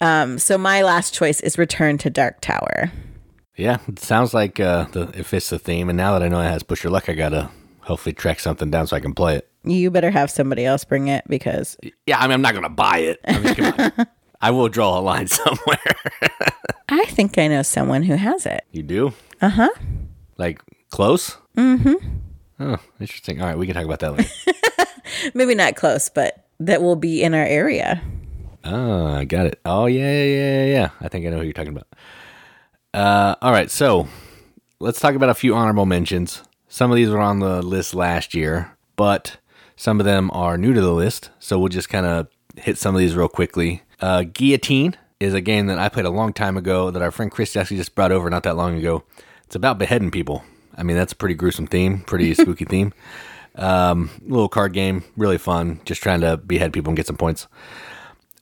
[0.00, 2.90] Um, so my last choice is Return to Dark Tower.
[3.56, 5.88] yeah, it sounds like uh, the it fits the theme.
[5.88, 7.50] And now that I know it has push your luck, I gotta
[7.84, 9.48] hopefully track something down so I can play it.
[9.64, 11.76] You better have somebody else bring it because
[12.06, 13.20] Yeah, I mean, I'm not gonna buy it.
[13.26, 14.06] I mean, come on.
[14.40, 15.78] I will draw a line somewhere.
[16.88, 18.64] I think I know someone who has it.
[18.72, 19.14] you do?
[19.40, 19.70] Uh huh.
[20.36, 20.60] Like
[20.90, 21.38] close?
[21.56, 21.94] Mm-hmm.
[22.60, 23.40] Oh, interesting.
[23.40, 24.30] All right, we can talk about that later.
[25.34, 28.02] Maybe not close, but that will be in our area.
[28.64, 29.60] Oh, I got it.
[29.64, 30.90] Oh, yeah, yeah, yeah, yeah.
[31.00, 31.86] I think I know who you're talking about.
[32.92, 34.08] Uh, all right, so
[34.78, 36.42] let's talk about a few honorable mentions.
[36.74, 39.36] Some of these were on the list last year, but
[39.76, 41.30] some of them are new to the list.
[41.38, 43.82] So we'll just kind of hit some of these real quickly.
[44.00, 47.30] Uh, Guillotine is a game that I played a long time ago that our friend
[47.30, 49.04] Chris actually just brought over not that long ago.
[49.44, 50.42] It's about beheading people.
[50.76, 52.92] I mean, that's a pretty gruesome theme, pretty spooky theme.
[53.54, 55.80] Um, little card game, really fun.
[55.84, 57.46] Just trying to behead people and get some points.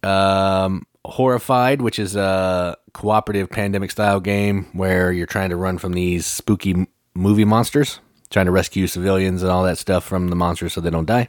[0.02, 5.92] Um, Horrified, which is a cooperative pandemic style game where you're trying to run from
[5.92, 8.00] these spooky m- movie monsters,
[8.32, 11.28] trying to rescue civilians and all that stuff from the monsters so they don't die.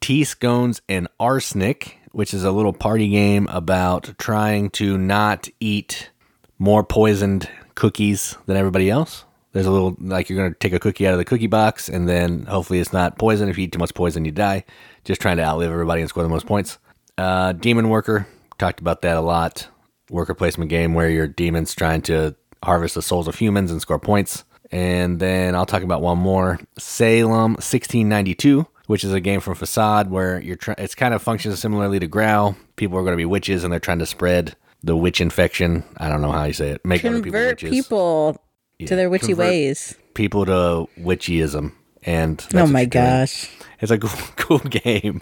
[0.00, 6.10] Tea Scones and Arsenic, which is a little party game about trying to not eat
[6.58, 9.24] more poisoned cookies than everybody else.
[9.52, 11.88] There's a little like you're going to take a cookie out of the cookie box,
[11.88, 13.48] and then hopefully it's not poison.
[13.48, 14.64] If you eat too much poison, you die.
[15.04, 16.78] Just trying to outlive everybody and score the most points.
[17.18, 18.28] Uh, Demon Worker,
[18.58, 19.66] talked about that a lot.
[20.08, 23.98] Worker placement game where your demons trying to harvest the souls of humans and score
[23.98, 24.44] points.
[24.72, 30.10] And then I'll talk about one more Salem 1692, which is a game from Facade
[30.10, 30.76] where you're trying.
[30.78, 32.56] It's kind of functions similarly to Growl.
[32.76, 35.84] People are going to be witches and they're trying to spread the witch infection.
[35.96, 36.84] I don't know how you say it.
[36.84, 37.70] Make other people Convert witches.
[37.70, 38.40] people
[38.86, 39.96] to their witchy convert ways.
[40.14, 41.72] people to witchyism,
[42.04, 43.04] and that's Oh my you're doing.
[43.04, 43.50] gosh.
[43.80, 45.20] it's a cool, cool game,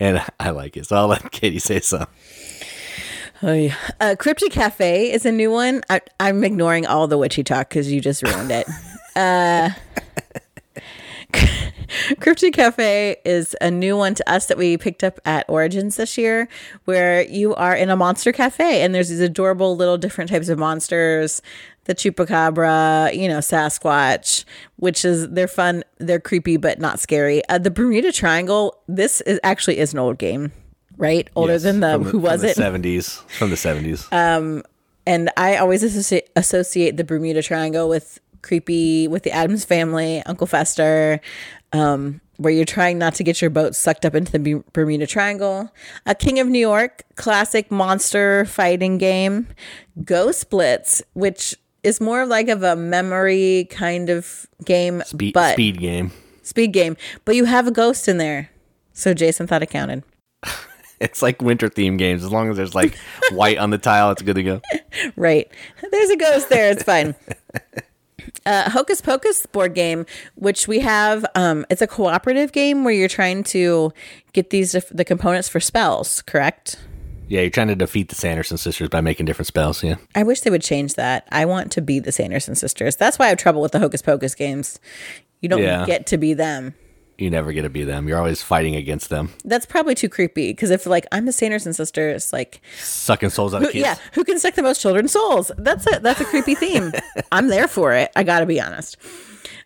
[0.00, 0.86] and I like it.
[0.86, 2.06] So I'll let Katie say some.
[3.42, 3.70] Oh.
[4.00, 5.82] Uh, Cryptic Cafe is a new one.
[5.88, 8.68] I, I'm ignoring all the witchy talk because you just ruined it.
[9.16, 9.70] uh,
[12.20, 16.18] Cryptic Cafe is a new one to us that we picked up at Origins this
[16.18, 16.48] year,
[16.84, 20.58] where you are in a monster cafe and there's these adorable little different types of
[20.58, 21.40] monsters.
[21.84, 24.44] The chupacabra, you know, Sasquatch,
[24.76, 27.42] which is they're fun, they're creepy but not scary.
[27.48, 30.52] Uh, the Bermuda Triangle, this is actually is an old game,
[31.00, 31.28] right?
[31.34, 32.56] Older Yes, than the who was from it?
[32.56, 34.06] Seventies, from the seventies.
[34.12, 34.62] Um,
[35.06, 40.46] and I always associate, associate the Bermuda Triangle with creepy, with the Addams family, Uncle
[40.46, 41.20] Fester,
[41.72, 45.72] um, where you're trying not to get your boat sucked up into the Bermuda Triangle.
[46.06, 49.48] A King of New York, classic monster fighting game.
[50.04, 55.54] Ghost Blitz, which is more of like of a memory kind of game, Speed, but
[55.54, 56.12] speed game.
[56.42, 56.96] speed game.
[57.24, 58.50] But you have a ghost in there,
[58.92, 60.02] so Jason thought it counted.
[61.06, 62.22] It's like winter theme games.
[62.22, 62.94] As long as there's like
[63.32, 64.60] white on the tile, it's good to go.
[65.16, 65.50] Right.
[65.90, 66.70] There's a ghost there.
[66.70, 67.14] It's fine.
[68.46, 73.08] Uh, Hocus Pocus board game, which we have, um, it's a cooperative game where you're
[73.08, 73.92] trying to
[74.32, 76.22] get these the components for spells.
[76.22, 76.76] Correct?
[77.28, 79.82] Yeah, you're trying to defeat the Sanderson sisters by making different spells.
[79.82, 79.96] Yeah.
[80.14, 81.26] I wish they would change that.
[81.30, 82.96] I want to be the Sanderson sisters.
[82.96, 84.78] That's why I have trouble with the Hocus Pocus games.
[85.40, 85.84] You don't Yeah.
[85.86, 86.74] get to be them.
[87.20, 88.08] You never get to be them.
[88.08, 91.72] You're always fighting against them, That's probably too creepy because if like I'm the Sanderson
[91.72, 93.84] sisters, like sucking souls out of kids.
[93.84, 95.52] yeah, who can suck the most children's souls?
[95.58, 96.92] That's a that's a creepy theme.
[97.32, 98.10] I'm there for it.
[98.16, 98.96] I got to be honest.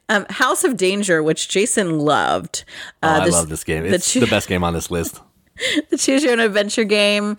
[0.08, 2.64] Um, House of Danger, which Jason loved.
[3.02, 3.84] Oh, I this- love this game.
[3.84, 5.20] the It's choo- the best game on this list.
[5.90, 7.38] the choose your own adventure game.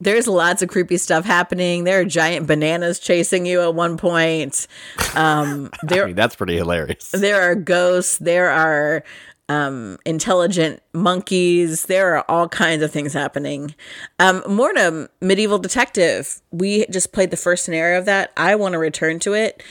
[0.00, 1.84] There's lots of creepy stuff happening.
[1.84, 4.66] There are giant bananas chasing you at one point.
[5.14, 7.10] Um, I there mean, that's pretty hilarious.
[7.12, 8.18] there are ghosts.
[8.18, 9.02] There are
[9.48, 11.86] um, intelligent monkeys.
[11.86, 13.74] There are all kinds of things happening.
[14.18, 16.40] Um, Mortem, Medieval Detective.
[16.50, 18.32] We just played the first scenario of that.
[18.36, 19.62] I want to return to it.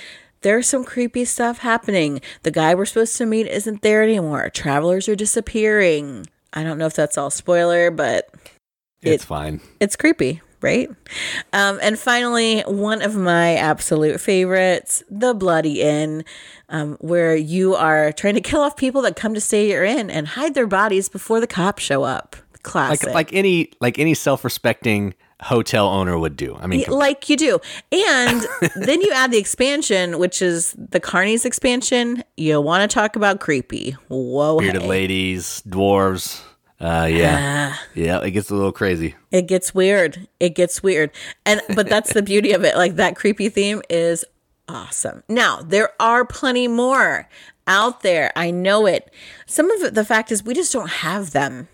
[0.41, 2.19] There's some creepy stuff happening.
[2.43, 4.49] The guy we're supposed to meet isn't there anymore.
[4.49, 6.28] Travelers are disappearing.
[6.51, 8.30] I don't know if that's all spoiler, but
[9.01, 9.61] It's fine.
[9.80, 10.89] it's creepy, right?
[11.51, 16.24] Um, and finally, one of my absolute favorites, The Bloody Inn,
[16.70, 19.84] um, where you are trying to kill off people that come to stay at your
[19.84, 22.36] inn and hide their bodies before the cops show up.
[22.64, 23.07] Classic.
[23.07, 26.55] Like like any like any self respecting hotel owner would do.
[26.59, 27.59] I mean, like you do.
[27.91, 28.45] And
[28.76, 32.24] then you add the expansion, which is the Carnies expansion.
[32.38, 33.91] You want to talk about creepy.
[34.07, 34.59] Whoa.
[34.59, 34.88] bearded hey.
[34.88, 36.41] ladies, dwarves.
[36.84, 37.84] Uh, yeah, Ah.
[37.93, 38.19] yeah.
[38.21, 39.15] It gets a little crazy.
[39.31, 40.27] It gets weird.
[40.39, 41.11] It gets weird.
[41.45, 42.75] And but that's the beauty of it.
[42.75, 44.25] Like that creepy theme is
[44.67, 45.23] awesome.
[45.29, 47.29] Now, there are plenty more
[47.67, 48.31] out there.
[48.36, 49.09] I know it.
[49.45, 51.69] Some of it, the fact is we just don't have them.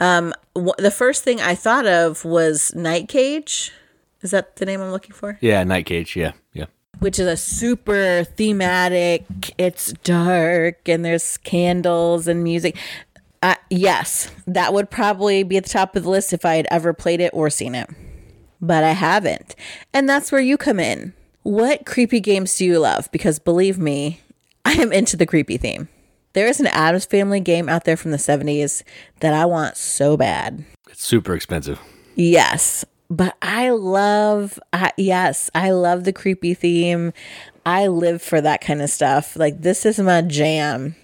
[0.00, 3.72] Um wh- the first thing I thought of was Night Cage.
[4.22, 5.38] Is that the name I'm looking for?
[5.40, 6.16] Yeah, Night Cage.
[6.16, 6.66] Yeah, yeah.
[6.98, 9.24] Which is a super thematic.
[9.56, 12.76] It's dark and there's candles and music.
[13.42, 16.66] Uh, yes, that would probably be at the top of the list if I had
[16.70, 17.88] ever played it or seen it.
[18.60, 19.54] But I haven't.
[19.92, 21.14] And that's where you come in.
[21.44, 23.10] What creepy games do you love?
[23.12, 24.20] Because believe me,
[24.64, 25.88] I am into the creepy theme.
[26.32, 28.82] There is an Addams Family game out there from the 70s
[29.20, 30.64] that I want so bad.
[30.90, 31.80] It's super expensive.
[32.16, 37.12] Yes, but I love I, yes, I love the creepy theme.
[37.64, 39.36] I live for that kind of stuff.
[39.36, 40.96] Like this is my jam.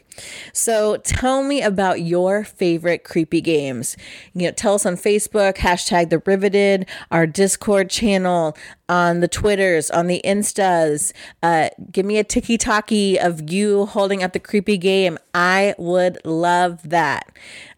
[0.53, 3.97] So tell me about your favorite creepy games.
[4.35, 8.57] You know, tell us on Facebook, hashtag the riveted, our Discord channel,
[8.89, 11.13] on the Twitters, on the Instas.
[11.43, 15.19] Uh, give me a tiki talkie of you holding up the creepy game.
[15.33, 17.31] I would love that.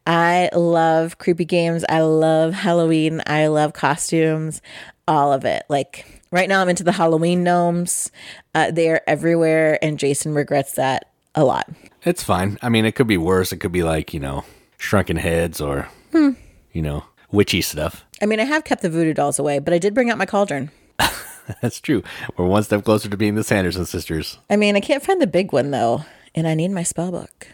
[0.06, 1.84] I love creepy games.
[1.88, 3.22] I love Halloween.
[3.26, 4.62] I love costumes,
[5.08, 5.64] all of it.
[5.68, 8.10] Like right now, I'm into the Halloween gnomes.
[8.54, 11.68] Uh, they are everywhere, and Jason regrets that a lot.
[12.06, 12.56] It's fine.
[12.62, 13.52] I mean, it could be worse.
[13.52, 14.44] It could be like you know,
[14.78, 16.30] shrunken heads or Hmm.
[16.72, 18.04] you know, witchy stuff.
[18.22, 20.24] I mean, I have kept the voodoo dolls away, but I did bring out my
[20.26, 20.70] cauldron.
[21.60, 22.02] That's true.
[22.36, 24.38] We're one step closer to being the Sanderson sisters.
[24.48, 26.04] I mean, I can't find the big one though,
[26.34, 27.48] and I need my spell book.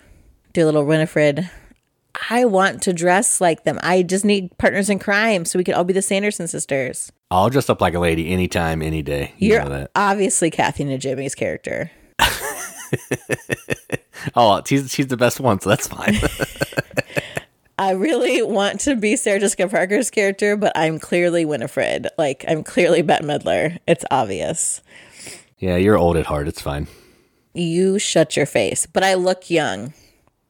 [0.53, 1.50] Do a little Winifred.
[2.30, 3.80] I want to dress like them.
[3.82, 7.11] I just need partners in crime so we could all be the Sanderson sisters.
[7.30, 9.32] I'll dress up like a lady anytime, any day.
[9.38, 9.90] You that.
[9.96, 11.90] obviously Kathy Najimy's character.
[14.36, 16.14] Oh, she's she's the best one, so that's fine.
[17.78, 22.07] I really want to be Sarah Jessica Parker's character, but I'm clearly Winifred.
[22.16, 23.78] Like I'm clearly Bette Midler.
[23.88, 24.80] It's obvious.
[25.59, 26.47] yeah, you're old at heart.
[26.47, 26.86] It's fine.
[27.55, 28.86] You shut your face.
[28.86, 29.93] But I look young.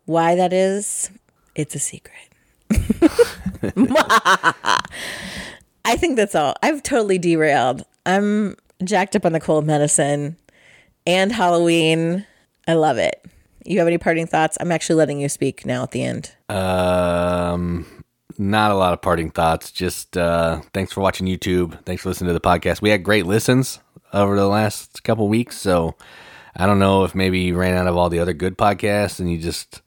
[0.04, 1.10] Why that is,
[1.54, 2.28] it's a secret.
[5.84, 6.54] I think that's all.
[6.62, 7.84] I've totally derailed.
[8.04, 10.36] I'm jacked up on the cold medicine
[11.06, 12.26] and Halloween.
[12.66, 13.24] I love it.
[13.64, 14.58] You have any parting thoughts?
[14.60, 16.34] I'm actually letting you speak now at the end.
[16.48, 17.86] Um,
[18.38, 19.70] not a lot of parting thoughts.
[19.70, 21.84] Just uh, thanks for watching YouTube.
[21.84, 22.82] Thanks for listening to the podcast.
[22.82, 23.80] We had great listens
[24.12, 25.94] over the last couple weeks, so
[26.56, 29.30] I don't know if maybe you ran out of all the other good podcasts and
[29.30, 29.82] you just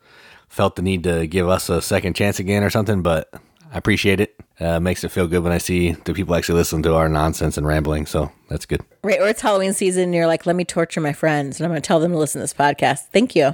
[0.47, 3.01] felt the need to give us a second chance again or something.
[3.01, 3.30] But
[3.76, 4.39] I appreciate it.
[4.57, 7.57] Uh, makes it feel good when I see the people actually listen to our nonsense
[7.57, 8.05] and rambling.
[8.05, 8.80] So that's good.
[9.03, 11.71] Right, or it's Halloween season, and you're like, "Let me torture my friends," and I'm
[11.71, 13.07] going to tell them to listen to this podcast.
[13.11, 13.51] Thank you.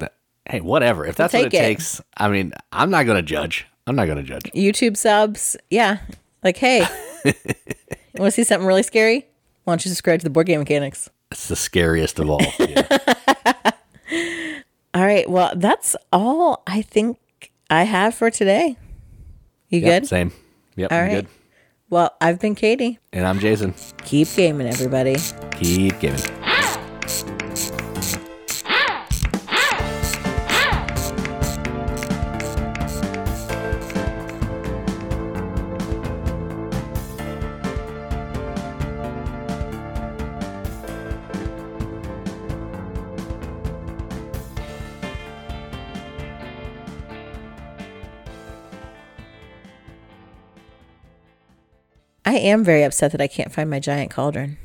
[0.47, 1.07] Hey, whatever.
[1.07, 1.57] If that's what it, it.
[1.57, 3.65] takes, I mean, I'm not going to judge.
[3.87, 4.43] I'm not going to judge.
[4.53, 5.97] YouTube subs, yeah.
[6.43, 6.85] Like, hey,
[7.25, 7.33] you
[8.19, 9.27] want to see something really scary?
[9.63, 11.09] Why don't you subscribe to the board game mechanics?
[11.31, 12.41] It's the scariest of all.
[12.59, 12.99] Yeah.
[14.93, 17.17] All right, well, that's all I think
[17.69, 18.75] I have for today.
[19.71, 20.09] You Yep, good?
[20.09, 20.31] Same.
[20.75, 20.91] Yep.
[20.91, 21.11] All I'm right.
[21.15, 21.27] good.
[21.89, 22.99] Well, I've been Katie.
[23.13, 23.73] And I'm Jason.
[24.05, 25.15] Keep gaming, everybody.
[25.57, 26.40] Keep giving.
[52.23, 54.57] I am very upset that I can't find my giant cauldron.